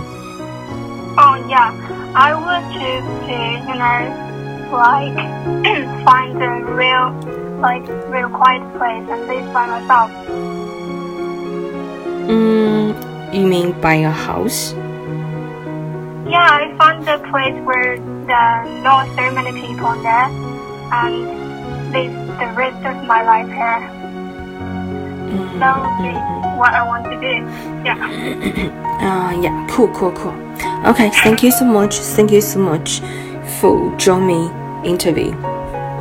[1.16, 1.72] Oh yeah,
[2.14, 3.36] I would choose to
[3.68, 4.30] you know
[4.70, 5.16] like
[6.04, 7.12] find a real
[7.60, 10.10] like real quiet place and live by myself.
[12.30, 14.72] Mm, you mean buying a house?
[16.30, 20.30] Yeah, I find a place where there are not so many people there
[20.92, 21.26] and
[21.92, 24.00] live the rest of my life here.
[25.58, 26.14] That would be
[26.56, 27.44] what I want to do.
[27.84, 28.76] Yeah.
[29.00, 30.34] Uh, yeah, cool, cool, cool.
[30.86, 31.94] Okay, thank you so much.
[31.96, 33.00] Thank you so much
[33.58, 35.32] for joining me interview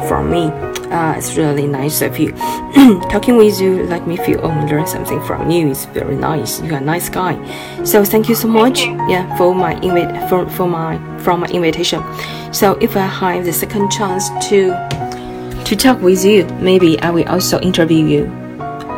[0.08, 0.46] from me.
[0.92, 2.32] Uh, it's really nice of you.
[3.10, 5.70] Talking with you let me feel oh learn something from you.
[5.70, 6.62] It's very nice.
[6.62, 7.36] You're a nice guy.
[7.84, 8.82] So thank you so much.
[9.08, 12.04] Yeah, for my invite for for my from my invitation.
[12.52, 14.74] So if I have the second chance to
[15.66, 18.49] to talk with you, maybe I will also interview you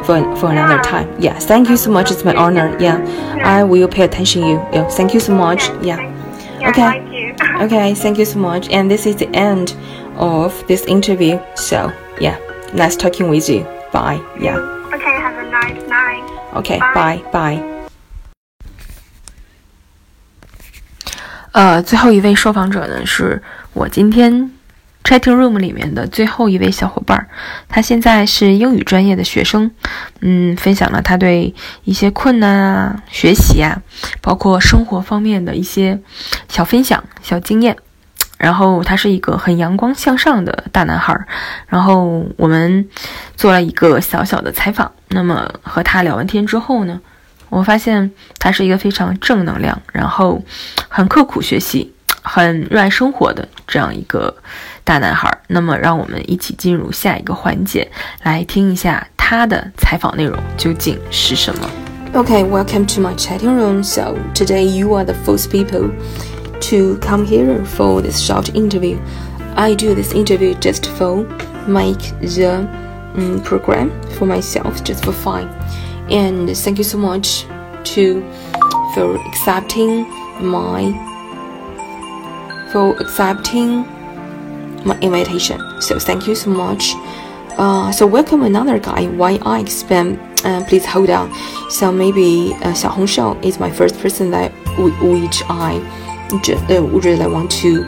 [0.05, 0.83] for for another Yeah.
[0.83, 1.09] time.
[1.19, 2.11] Yeah, thank you so much.
[2.11, 2.77] It's my honor.
[2.79, 2.99] Yeah,
[3.45, 4.61] I will pay attention to you.
[4.73, 5.71] Yeah, thank you so much.
[5.83, 5.99] Yeah.
[6.61, 6.83] Yeah, Okay.
[6.83, 7.35] thank you.
[7.65, 8.69] Okay, thank you so much.
[8.73, 9.75] And this is the end
[10.17, 11.39] of this interview.
[11.55, 11.91] So
[12.21, 12.37] yeah,
[12.75, 13.65] nice talking with you.
[13.93, 14.21] Bye.
[14.41, 14.59] Yeah.
[14.95, 16.23] Okay, have a nice night.
[16.57, 16.79] Okay.
[16.95, 17.23] Bye.
[17.33, 17.59] Bye.
[17.59, 17.63] Bye.
[21.53, 23.43] 呃，最后一位受访者呢，是
[23.73, 24.51] 我今天
[25.04, 27.28] chatting room 里面的最后一位小伙伴，
[27.68, 29.72] 他现在是英语专业的学生，
[30.22, 33.82] 嗯，分享了他对一些困难啊、学习啊，
[34.22, 36.00] 包括生活方面的一些
[36.48, 37.78] 小分享、小经验。
[38.38, 41.16] 然后他是一个很阳光向上的大男孩，
[41.68, 42.90] 然后我们
[43.36, 44.92] 做了一个小小的采访。
[45.10, 47.00] 那么和他聊完天之后呢，
[47.50, 50.44] 我发现他是一个非常正能量，然后
[50.90, 51.94] 很刻苦学习、
[52.24, 54.36] 很热爱生活的这样一个
[54.91, 55.31] 大男孩。
[55.49, 57.91] 那么，让我们一起进入下一个环节，
[58.23, 61.69] 来听一下他的采访内容究竟是什么。
[62.15, 63.83] Okay, welcome to my chatting room.
[63.83, 65.91] So today you are the first people
[66.61, 68.99] to come here for this short interview.
[69.55, 71.27] I do this interview just for
[71.67, 72.67] make the
[73.17, 75.49] um, program for myself, just for fun.
[76.09, 77.45] And thank you so much
[77.95, 78.23] to
[78.95, 80.07] for accepting
[80.41, 80.93] my
[82.73, 83.85] for accepting
[84.86, 85.60] my invitation.
[85.82, 86.94] So thank you so much.
[87.58, 89.08] Uh, so welcome another guy.
[89.08, 90.20] Why I expand?
[90.44, 91.32] Uh, please hold on.
[91.70, 95.78] So maybe uh, Xiao Shao is my first person that which I
[96.32, 97.84] uh, really want to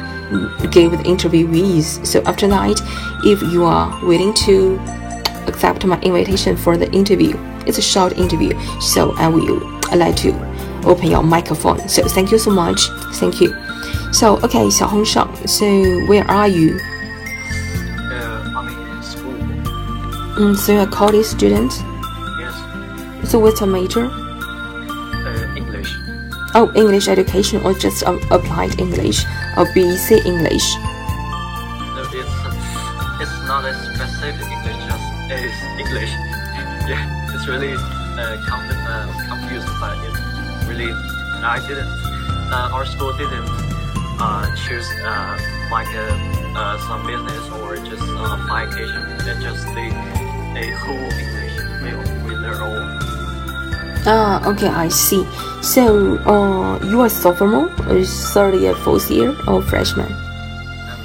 [0.70, 2.06] give the interview with.
[2.06, 2.82] So after that,
[3.24, 4.78] if you are willing to
[5.48, 7.34] accept my invitation for the interview,
[7.66, 8.60] it's a short interview.
[8.82, 9.60] So I will
[9.96, 10.34] like to
[10.86, 11.88] open your microphone.
[11.88, 12.90] So thank you so much.
[13.14, 13.63] Thank you.
[14.14, 15.26] So okay, Xiao Shao.
[15.48, 15.66] So
[16.06, 16.78] where are you?
[16.78, 19.34] Uh, I'm in school.
[20.38, 21.74] Mm, so you're a college student.
[22.40, 22.54] Yes.
[23.30, 24.06] So what's your major?
[24.06, 25.90] Uh, English.
[26.54, 29.26] Oh, English education or just um, applied English
[29.58, 30.78] or BEC English?
[31.98, 32.38] No, it's
[33.18, 34.78] it's not a specific English.
[34.86, 36.14] Just it's English.
[36.84, 37.00] Yeah,
[37.34, 40.20] it's really uh, conf- uh, confused, but it's
[40.68, 40.92] really
[41.42, 41.88] I didn't.
[42.52, 43.63] Uh, our school didn't
[44.20, 45.40] uh, choose uh,
[45.72, 46.10] like a,
[46.56, 49.18] uh, some business or just uh, application.
[49.26, 49.90] They just they
[50.56, 53.00] a whole English with, with their own.
[54.06, 55.26] Ah, okay, I see.
[55.62, 60.12] So, uh, you are sophomore, or third year, fourth year, or freshman?
[60.12, 61.00] Um,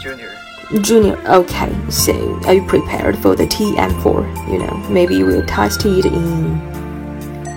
[0.00, 0.36] junior.
[0.82, 1.16] Junior.
[1.26, 1.72] Okay.
[1.88, 2.12] So,
[2.44, 4.52] are you prepared for the TEM4?
[4.52, 6.60] You know, maybe you will test it in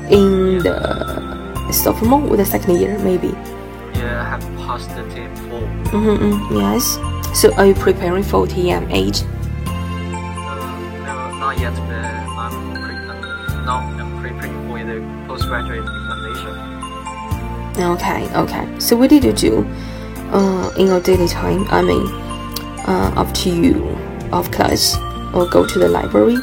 [0.10, 3.36] in the sophomore or the second year, maybe.
[4.66, 5.04] Yeah, I have passed the
[5.50, 5.62] four.
[6.02, 6.58] Mm-hmm.
[6.58, 7.40] Yes.
[7.40, 9.24] So, are you preparing for TEM8?
[9.24, 9.76] Uh,
[11.06, 12.06] no, not yet, but
[12.38, 16.56] I'm pre- now I'm preparing for the postgraduate examination.
[17.78, 18.80] Okay, okay.
[18.80, 19.66] So what did you do
[20.32, 21.66] uh, in your daily time?
[21.70, 22.08] I mean,
[22.88, 23.84] uh, after you
[24.32, 24.98] off class
[25.34, 26.38] or go to the library,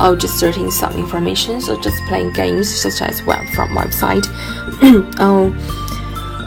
[0.00, 4.24] or just searching some information, or just playing games such as web from website,
[5.20, 5.52] or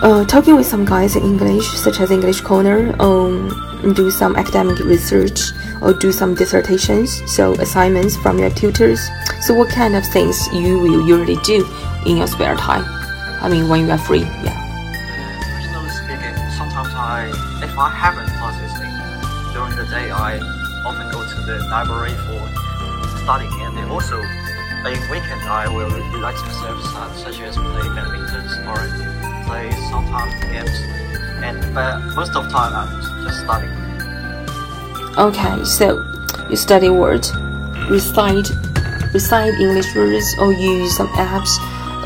[0.01, 3.49] uh, talking with some guys in English, such as English Corner, um,
[3.93, 5.39] do some academic research,
[5.81, 9.09] or do some dissertations, so assignments from your tutors.
[9.41, 11.67] So what kind of things you will usually do
[12.05, 12.83] in your spare time?
[13.41, 14.57] I mean, when you are free, yeah.
[15.55, 17.29] Personally speaking, sometimes I,
[17.63, 20.37] if I haven't classes in, during the day, I
[20.85, 22.41] often go to the library for
[23.21, 26.81] studying, and then also in weekend I will relax myself,
[27.17, 28.81] such as play badminton or
[29.51, 30.79] play sometimes games,
[31.43, 32.89] and but most of the time I'm
[33.27, 33.75] just studying.
[35.19, 35.99] Okay, so
[36.49, 37.35] you study words,
[37.91, 38.47] recite,
[39.11, 41.51] recite English words, or use some apps,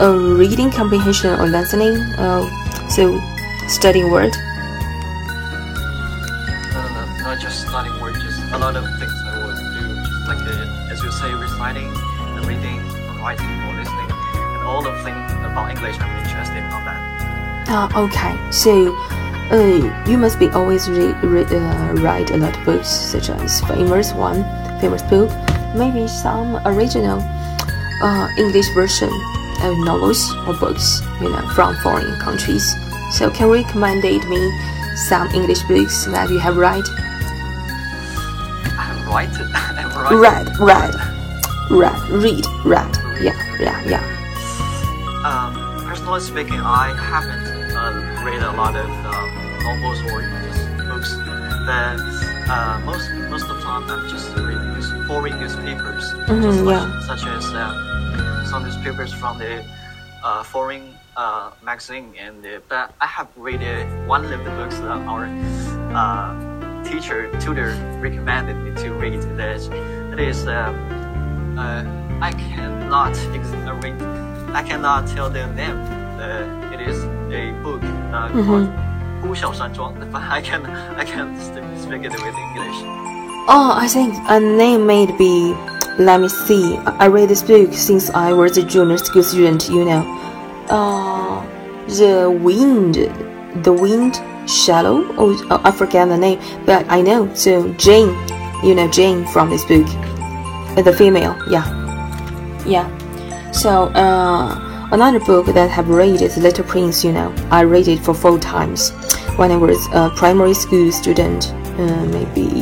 [0.02, 2.02] uh, reading comprehension or listening.
[2.18, 2.50] Uh,
[2.90, 3.22] so
[3.68, 4.34] studying word.
[6.74, 9.84] No, no, no, not just studying word, just a lot of things I would do,
[10.02, 10.58] just like the,
[10.90, 11.94] as you say, reciting,
[12.50, 12.82] reading,
[13.22, 14.10] writing, or listening,
[14.58, 16.85] and all the things about English I'm interested on
[17.68, 18.38] Ah, okay.
[18.52, 18.94] So,
[19.52, 23.62] uh, you must be always read, read uh, write a lot of books, such as
[23.62, 24.46] famous one,
[24.80, 25.30] famous book,
[25.74, 27.20] maybe some original
[28.02, 29.10] uh, English version
[29.64, 32.76] of novels or books, you know, from foreign countries.
[33.12, 34.42] So, can you recommend me
[35.10, 36.84] some English books that you have read?
[38.78, 39.30] I'm right.
[39.56, 40.14] I'm right.
[40.14, 40.94] Read, read,
[41.72, 42.98] read, read, read.
[43.22, 44.04] Yeah, yeah, yeah.
[45.26, 45.56] Um,
[45.88, 47.55] personally speaking, I haven't uh,
[48.26, 49.30] read a lot of um,
[49.64, 51.12] novels or just books.
[51.70, 51.98] But
[52.50, 57.04] uh, most most of the time, I'm just reading news, foreign newspapers, Mhm, just like-
[57.10, 57.76] such as um,
[58.50, 59.64] some newspapers from the
[60.24, 60.86] uh, foreign
[61.18, 62.14] uh, magazine.
[62.20, 65.26] And uh, but I have read uh, one of the books that our
[65.94, 69.22] uh, teacher tutor recommended me to read.
[69.38, 69.62] That
[70.14, 70.48] it is.
[70.48, 70.74] Um,
[71.58, 71.84] uh,
[72.22, 73.96] I cannot ex- uh, read.
[74.56, 75.78] I cannot tell the name.
[76.20, 76.98] Uh, it is
[77.32, 77.82] a book
[78.14, 78.30] uh,
[80.14, 81.38] I can I can't
[81.82, 82.78] speak it with English.
[83.48, 85.56] Oh, I think a name may be.
[85.98, 86.78] Let me see.
[86.78, 89.70] I read this book since I was a junior school student.
[89.70, 90.04] You know,
[90.70, 91.46] uh,
[91.88, 92.96] the wind,
[93.64, 94.16] the wind
[94.50, 95.06] shallow.
[95.18, 97.34] Oh, I forget the name, but I know.
[97.34, 98.10] So Jane,
[98.64, 99.88] you know Jane from this book,
[100.76, 101.36] the female.
[101.50, 101.66] Yeah,
[102.66, 102.90] yeah.
[103.52, 104.65] So uh
[104.96, 107.04] Another book that I have read is Little Prince.
[107.04, 108.92] You know, I read it for four times
[109.36, 112.62] when I was a primary school student, uh, maybe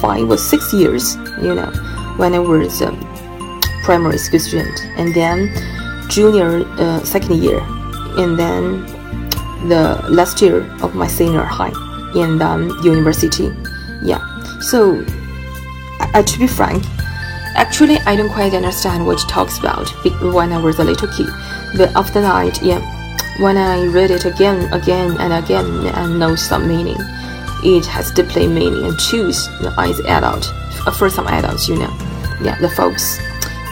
[0.00, 1.14] five or six years.
[1.40, 1.70] You know,
[2.16, 2.90] when I was a
[3.84, 5.48] primary school student, and then
[6.08, 7.60] junior uh, second year,
[8.18, 8.84] and then
[9.68, 11.70] the last year of my senior high
[12.16, 13.48] in um, university.
[14.02, 14.18] Yeah,
[14.58, 15.04] so
[16.00, 16.82] uh, to be frank,
[17.54, 19.88] actually I don't quite understand what it talks about
[20.34, 21.28] when I was a little kid.
[21.76, 22.80] But after that, yeah,
[23.40, 26.98] when I read it again, again and again, and know some meaning,
[27.62, 29.48] it has deeply meaning and choose
[29.78, 30.52] as adult
[30.86, 31.90] uh, for some adults, you know.
[32.42, 33.18] Yeah, the folks,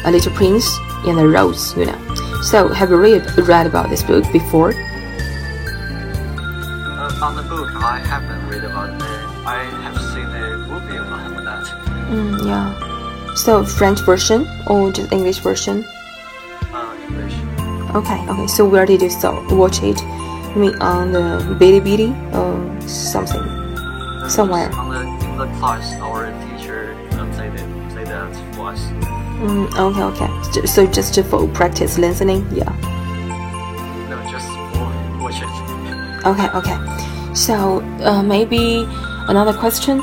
[0.05, 0.67] A Little Prince
[1.07, 1.99] and the Rose, you know.
[2.43, 4.73] So have you read read about this book before?
[6.39, 9.03] Uh, on the book, I haven't read about it.
[9.47, 11.67] I have seen the movie about that.
[12.09, 13.35] Mm, yeah.
[13.35, 15.85] So French version or just English version?
[17.95, 18.47] Okay, okay.
[18.47, 20.01] So where did you saw watch it?
[20.03, 23.43] I mean on the Bilibili or something?
[24.29, 24.71] Somewhere.
[24.75, 28.81] On the, in the class, our teacher uh, played it, played that us.
[29.41, 30.67] Mm, okay, okay.
[30.67, 32.69] So just for practice listening, yeah.
[34.11, 34.89] No, just for
[35.23, 36.27] watch it.
[36.27, 37.35] Okay, okay.
[37.35, 38.85] So uh, maybe
[39.29, 40.01] another question.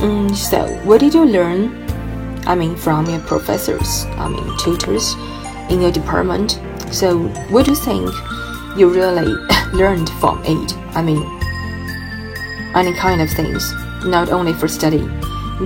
[0.00, 1.86] Mm, so what did you learn?
[2.46, 5.14] I mean, from your professors, I mean, tutors
[5.68, 6.58] in your department.
[6.92, 8.10] So what do you think
[8.76, 9.32] you really
[9.72, 10.74] learned from it?
[10.96, 11.22] I mean,
[12.74, 13.72] any kind of things,
[14.04, 15.06] not only for study,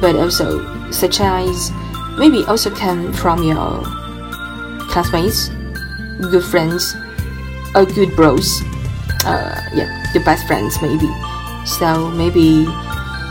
[0.01, 1.71] but also such as
[2.19, 3.83] maybe also come from your
[4.91, 5.49] classmates,
[6.31, 6.95] good friends,
[7.75, 8.63] or good bros
[9.25, 11.09] uh, yeah, your best friends maybe.
[11.65, 12.65] So maybe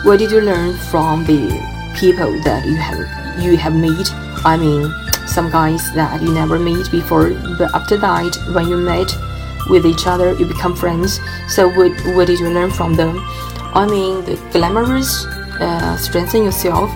[0.03, 1.51] what did you learn from the
[1.95, 2.99] people that you have
[3.39, 4.07] you have met?
[4.45, 4.91] I mean,
[5.31, 9.09] some guys that you never meet before, but after that, when you met
[9.69, 11.19] with each other, you become friends.
[11.47, 13.17] So what what did you learn from them?
[13.73, 15.25] I mean, the glamorous
[15.59, 16.91] uh, strengthen yourself,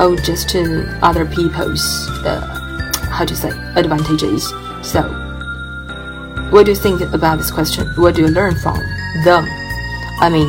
[0.00, 2.42] or just uh, other people's uh,
[3.10, 4.52] how to say advantages.
[4.82, 5.02] So.
[6.50, 7.86] What do you think about this question?
[7.96, 8.78] What do you learn from
[9.22, 9.44] them?
[10.18, 10.48] I mean,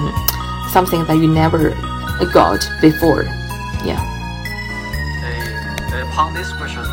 [0.72, 1.72] something that you never
[2.32, 3.24] got before.
[3.84, 4.00] Yeah.
[6.12, 6.84] Upon this question,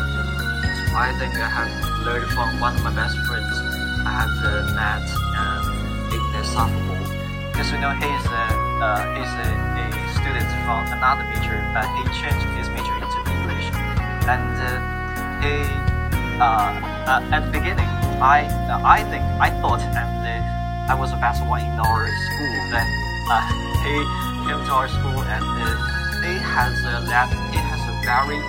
[0.97, 1.69] I think I have
[2.01, 3.53] learned from one of my best friends.
[4.01, 5.05] I have uh, met
[5.37, 7.05] uh, in the sophomore
[7.53, 8.45] because you know he's a
[8.81, 9.85] uh, he's a, a
[10.17, 13.69] student from another major, but he changed his major into English,
[14.25, 14.81] and uh,
[15.37, 15.69] he
[16.41, 16.73] uh,
[17.13, 17.85] uh, at the beginning
[18.17, 22.09] I uh, I think I thought and uh, I was the best one in our
[22.09, 22.57] school.
[22.73, 22.89] Then
[23.29, 23.45] uh,
[23.85, 23.95] he
[24.49, 25.77] came to our school and uh,
[26.25, 28.41] he has a lab, he has a very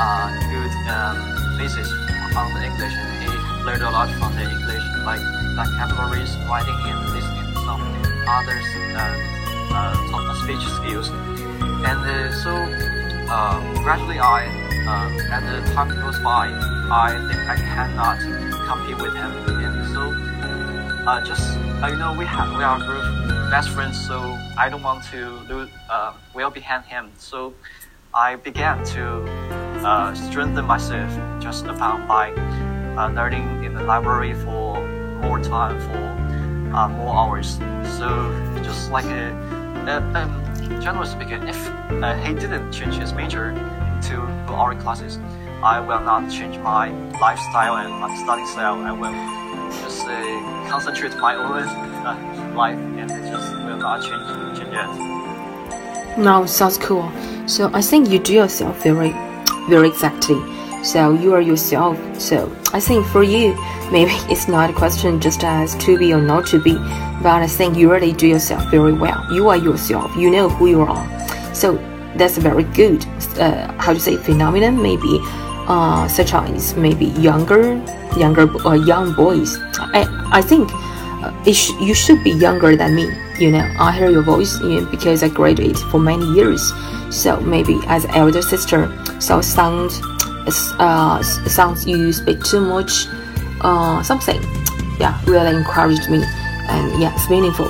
[0.00, 1.92] uh, good um, basis
[2.34, 3.28] on the English and he
[3.62, 5.22] learned a lot from the English like
[5.54, 7.82] vocabularies, writing and listening to some
[8.26, 8.66] others
[8.98, 9.14] uh,
[9.70, 11.08] uh, speech skills.
[11.88, 12.52] And uh, so
[13.30, 14.40] uh, gradually I,
[14.90, 16.50] uh, as the time goes by,
[16.90, 18.18] I think I cannot
[18.66, 19.30] compete with him.
[19.66, 20.02] And so
[21.06, 21.46] uh, just
[21.90, 22.80] you know we have we are
[23.54, 24.18] best friends, so
[24.58, 25.70] I don't want to lose
[26.34, 27.12] well behind him.
[27.18, 27.54] So
[28.12, 31.10] I began to uh, strengthen myself
[31.40, 32.30] just about by
[32.96, 34.80] uh, learning in the library for
[35.20, 37.58] more time for uh, more hours.
[37.98, 38.08] So
[38.62, 39.32] just like a,
[39.86, 41.58] uh, um, generally speaking, if
[42.24, 43.52] he didn't change his major
[44.02, 45.18] to our classes,
[45.62, 48.82] I will not change my lifestyle and my study style.
[48.82, 49.12] I will
[49.82, 56.18] just uh, concentrate my own uh, life and just will not change change it.
[56.18, 57.10] Now sounds cool.
[57.46, 59.14] So I think you do yourself very,
[59.68, 60.40] very exactly.
[60.82, 61.96] So you are yourself.
[62.20, 63.54] So I think for you,
[63.92, 66.74] maybe it's not a question just as to be or not to be,
[67.22, 69.24] but I think you really do yourself very well.
[69.32, 70.14] You are yourself.
[70.16, 71.54] You know who you are.
[71.54, 71.76] So
[72.16, 73.04] that's a very good,
[73.38, 74.82] uh, how to say, phenomenon.
[74.82, 75.20] Maybe,
[75.68, 77.74] uh, such as maybe younger,
[78.16, 79.56] younger uh, young boys.
[79.78, 80.70] I I think
[81.52, 83.10] sh- you should be younger than me.
[83.38, 86.72] You know, I hear your voice you know, because I graduated for many years.
[87.10, 89.90] So maybe as elder sister, so sound,
[90.78, 93.06] uh, sounds you speak too much,
[93.60, 94.40] uh, something,
[94.98, 96.22] yeah, really encouraged me,
[96.68, 97.68] and yeah, it's meaningful.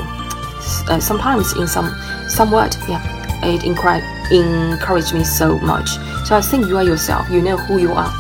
[0.89, 1.95] Uh, sometimes in some,
[2.29, 3.03] somewhat, yeah,
[3.45, 5.91] it encouraged encouraged me so much.
[6.25, 7.29] So I think you are yourself.
[7.29, 8.11] You know who you are,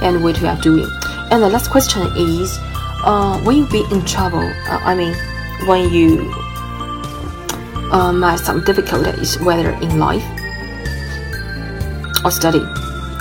[0.00, 0.88] and what you are doing.
[1.30, 2.58] And the last question is,
[3.04, 5.14] uh, when you be in trouble, uh, I mean,
[5.66, 6.32] when you
[7.92, 10.24] um, had some difficulties, whether in life
[12.24, 12.64] or study,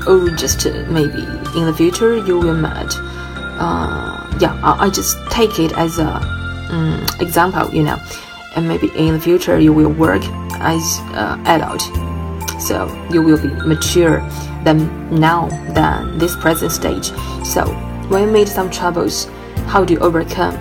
[0.07, 1.21] or just uh, maybe
[1.57, 2.93] in the future you will meet
[3.59, 6.15] uh, yeah, I just take it as a
[6.69, 7.97] um, example, you know,
[8.55, 10.21] and maybe in the future you will work
[10.59, 11.81] as an adult,
[12.61, 14.19] so you will be mature
[14.63, 17.11] than now than this present stage.
[17.43, 17.65] So
[18.09, 19.27] when you meet some troubles,
[19.67, 20.55] how do you overcome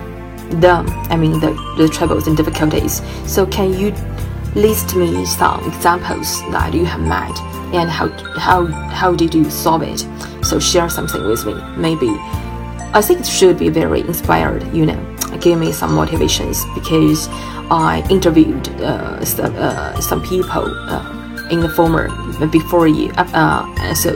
[0.61, 0.87] them?
[1.09, 3.01] I mean the, the troubles and difficulties.
[3.25, 3.93] So can you
[4.55, 7.37] list me some examples that you have met
[7.73, 8.07] and how
[8.39, 10.05] how how did you solve it?
[10.45, 11.55] So share something with me.
[11.75, 12.09] Maybe
[12.93, 15.17] I think it should be very inspired, you know.
[15.41, 17.27] Give me some motivations because
[17.69, 22.07] I interviewed uh, some, uh, some people uh, in the former
[22.47, 24.15] before you, uh, uh, so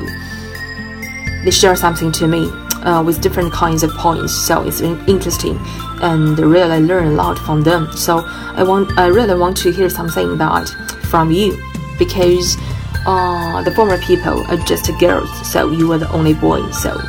[1.44, 2.50] they share something to me
[2.84, 4.34] uh, with different kinds of points.
[4.34, 5.60] So it's interesting
[6.02, 7.92] and really learn a lot from them.
[7.96, 10.70] So I want, I really want to hear something that
[11.10, 11.58] from you
[12.00, 12.58] because
[13.06, 16.70] the former people are just girls, so you were the only boy.
[16.72, 17.00] So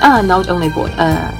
[0.00, 0.90] uh, not only boy.
[0.96, 1.32] Uh,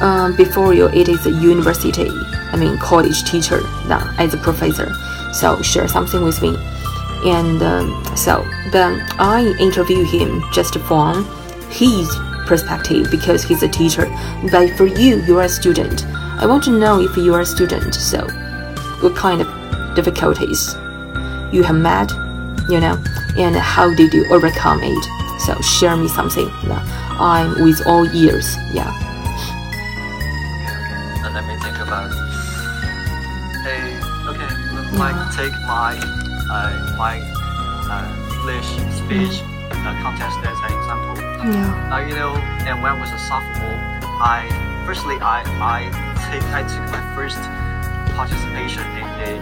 [0.00, 2.08] um, before you, it is a university.
[2.08, 4.92] I mean, college teacher now as a professor.
[5.32, 6.56] So share something with me,
[7.24, 11.24] and um, so then I interview him just from
[11.68, 12.08] his
[12.50, 14.06] perspective because he's a teacher.
[14.50, 16.04] But for you, you are a student.
[16.42, 17.94] I want to know if you are a student.
[17.94, 18.26] So,
[19.02, 19.46] what kind of
[19.94, 20.74] difficulties
[21.52, 22.10] you have met,
[22.68, 22.98] you know,
[23.38, 25.04] and how did you overcome it?
[25.46, 26.48] So share me something.
[26.66, 26.82] Yeah.
[27.20, 28.56] I'm with all ears.
[28.74, 28.90] Yeah.
[31.22, 31.32] Okay.
[31.32, 32.10] Let me think about.
[33.62, 33.94] Hey,
[34.30, 34.50] okay.
[34.98, 35.94] Like take my
[36.50, 37.14] uh, my
[37.94, 39.59] uh, English speech uh,
[39.98, 41.14] contest as an example.
[41.42, 41.92] Yeah.
[41.92, 42.36] Uh, you know,
[42.68, 43.78] and when I was a sophomore,
[44.22, 44.46] I
[44.86, 45.90] firstly I I
[46.30, 47.40] take I took my first
[48.14, 49.32] participation in the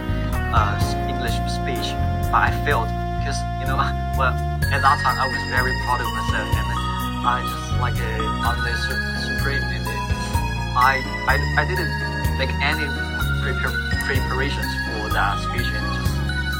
[0.55, 0.79] uh,
[1.11, 1.93] English speech,
[2.31, 2.89] but I failed
[3.19, 3.75] because you know
[4.19, 4.33] well
[4.71, 6.67] at that time I was very proud of myself and
[7.25, 8.13] I just like a
[8.47, 8.73] on the
[9.25, 9.85] supreme and
[10.77, 11.91] I, I I didn't
[12.37, 12.87] make any
[13.43, 13.71] prepar
[14.05, 16.13] preparations for that speech and just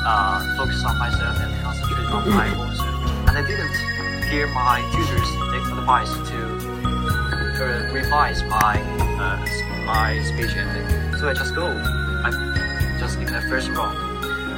[0.05, 2.87] uh, focus on myself and concentrate on my own self.
[2.87, 2.88] And
[3.39, 5.31] I didn't hear my tutors'
[5.71, 6.39] advice to
[7.63, 8.75] uh, revise my
[9.17, 9.39] uh,
[9.85, 11.65] my speech and so I just go.
[11.65, 13.95] I just in the first round.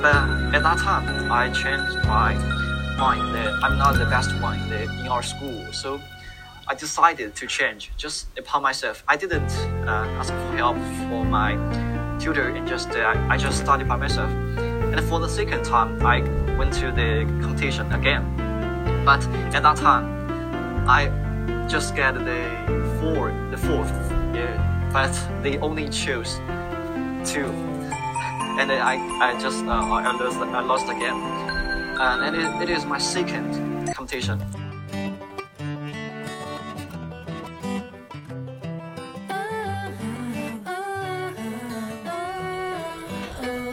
[0.02, 2.34] But at that time, I changed my
[2.98, 5.72] mind that I'm not the best one in, our school.
[5.72, 6.02] So
[6.68, 9.04] I decided to change just upon myself.
[9.08, 9.52] I didn't
[9.86, 10.78] uh, ask for help
[11.08, 11.52] for my
[12.18, 14.32] tutor and just uh, I just studied by myself.
[14.32, 16.22] And for the second time, I
[16.58, 18.51] went to the competition again.
[19.05, 20.05] But at that time,
[20.89, 21.11] I
[21.69, 22.43] just get the
[23.01, 23.93] four, the fourth.
[24.35, 24.57] Yeah,
[24.93, 25.13] but
[25.43, 26.41] they only chose
[27.25, 27.47] two,
[28.59, 31.17] and then I, I just uh, I lost, I lost again.
[31.99, 33.55] And it, it is my second
[33.95, 34.39] competition.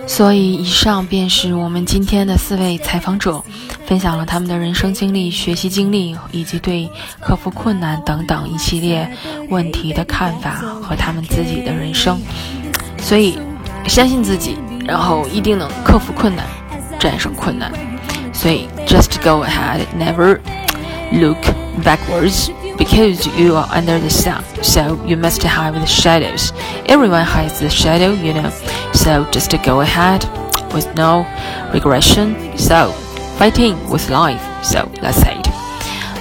[0.05, 3.43] 所以，以上便是我们今天的四位采访者，
[3.88, 6.86] 分享了他们的人生经历、学习经历，以及对
[7.20, 9.10] 克服困难等等一系列
[9.48, 12.20] 问题的看法和他们自己的人生。
[12.98, 13.38] 所以，
[13.86, 16.44] 相信自己，然后一定能克服困难，
[16.98, 17.72] 战胜困难。
[18.30, 20.38] 所以，just go ahead, never
[21.10, 21.38] look
[21.82, 22.50] backwards.
[22.78, 26.52] because you are under the sun, so you must have the shadows.
[26.86, 28.50] Everyone has the shadow, you know,
[28.94, 30.24] so just go ahead
[30.72, 31.26] with no
[31.74, 32.56] regression.
[32.56, 32.94] So,
[33.38, 34.40] fighting with life.
[34.62, 35.48] So, let's say it.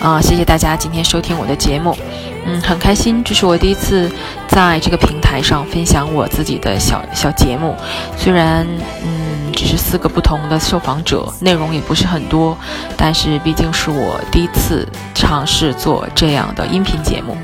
[0.02, 1.98] 啊，谢谢大家今天收听我的节目，
[2.46, 4.12] 嗯，很开心，这是我第一次
[4.48, 7.76] 在这个平台上分享我自己的小小节目，
[8.16, 8.66] 虽然
[9.04, 12.56] 嗯只是四个不同的受访者，内容也不是很多，
[12.96, 17.36] 但是毕竟是我第一次尝试做这样的音频节目，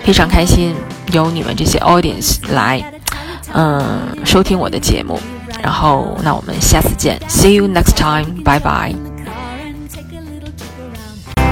[0.00, 0.74] 非常开心
[1.12, 2.82] 有你们这些 audience 来
[3.54, 5.20] 嗯收听我的节目，
[5.62, 9.11] 然后那我们下次见，see you next time，bye bye。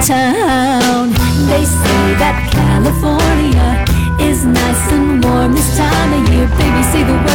[0.05, 1.11] Town.
[1.49, 3.85] They say that California
[4.21, 6.49] is nice and warm this time of year.
[6.57, 7.30] Baby, say the word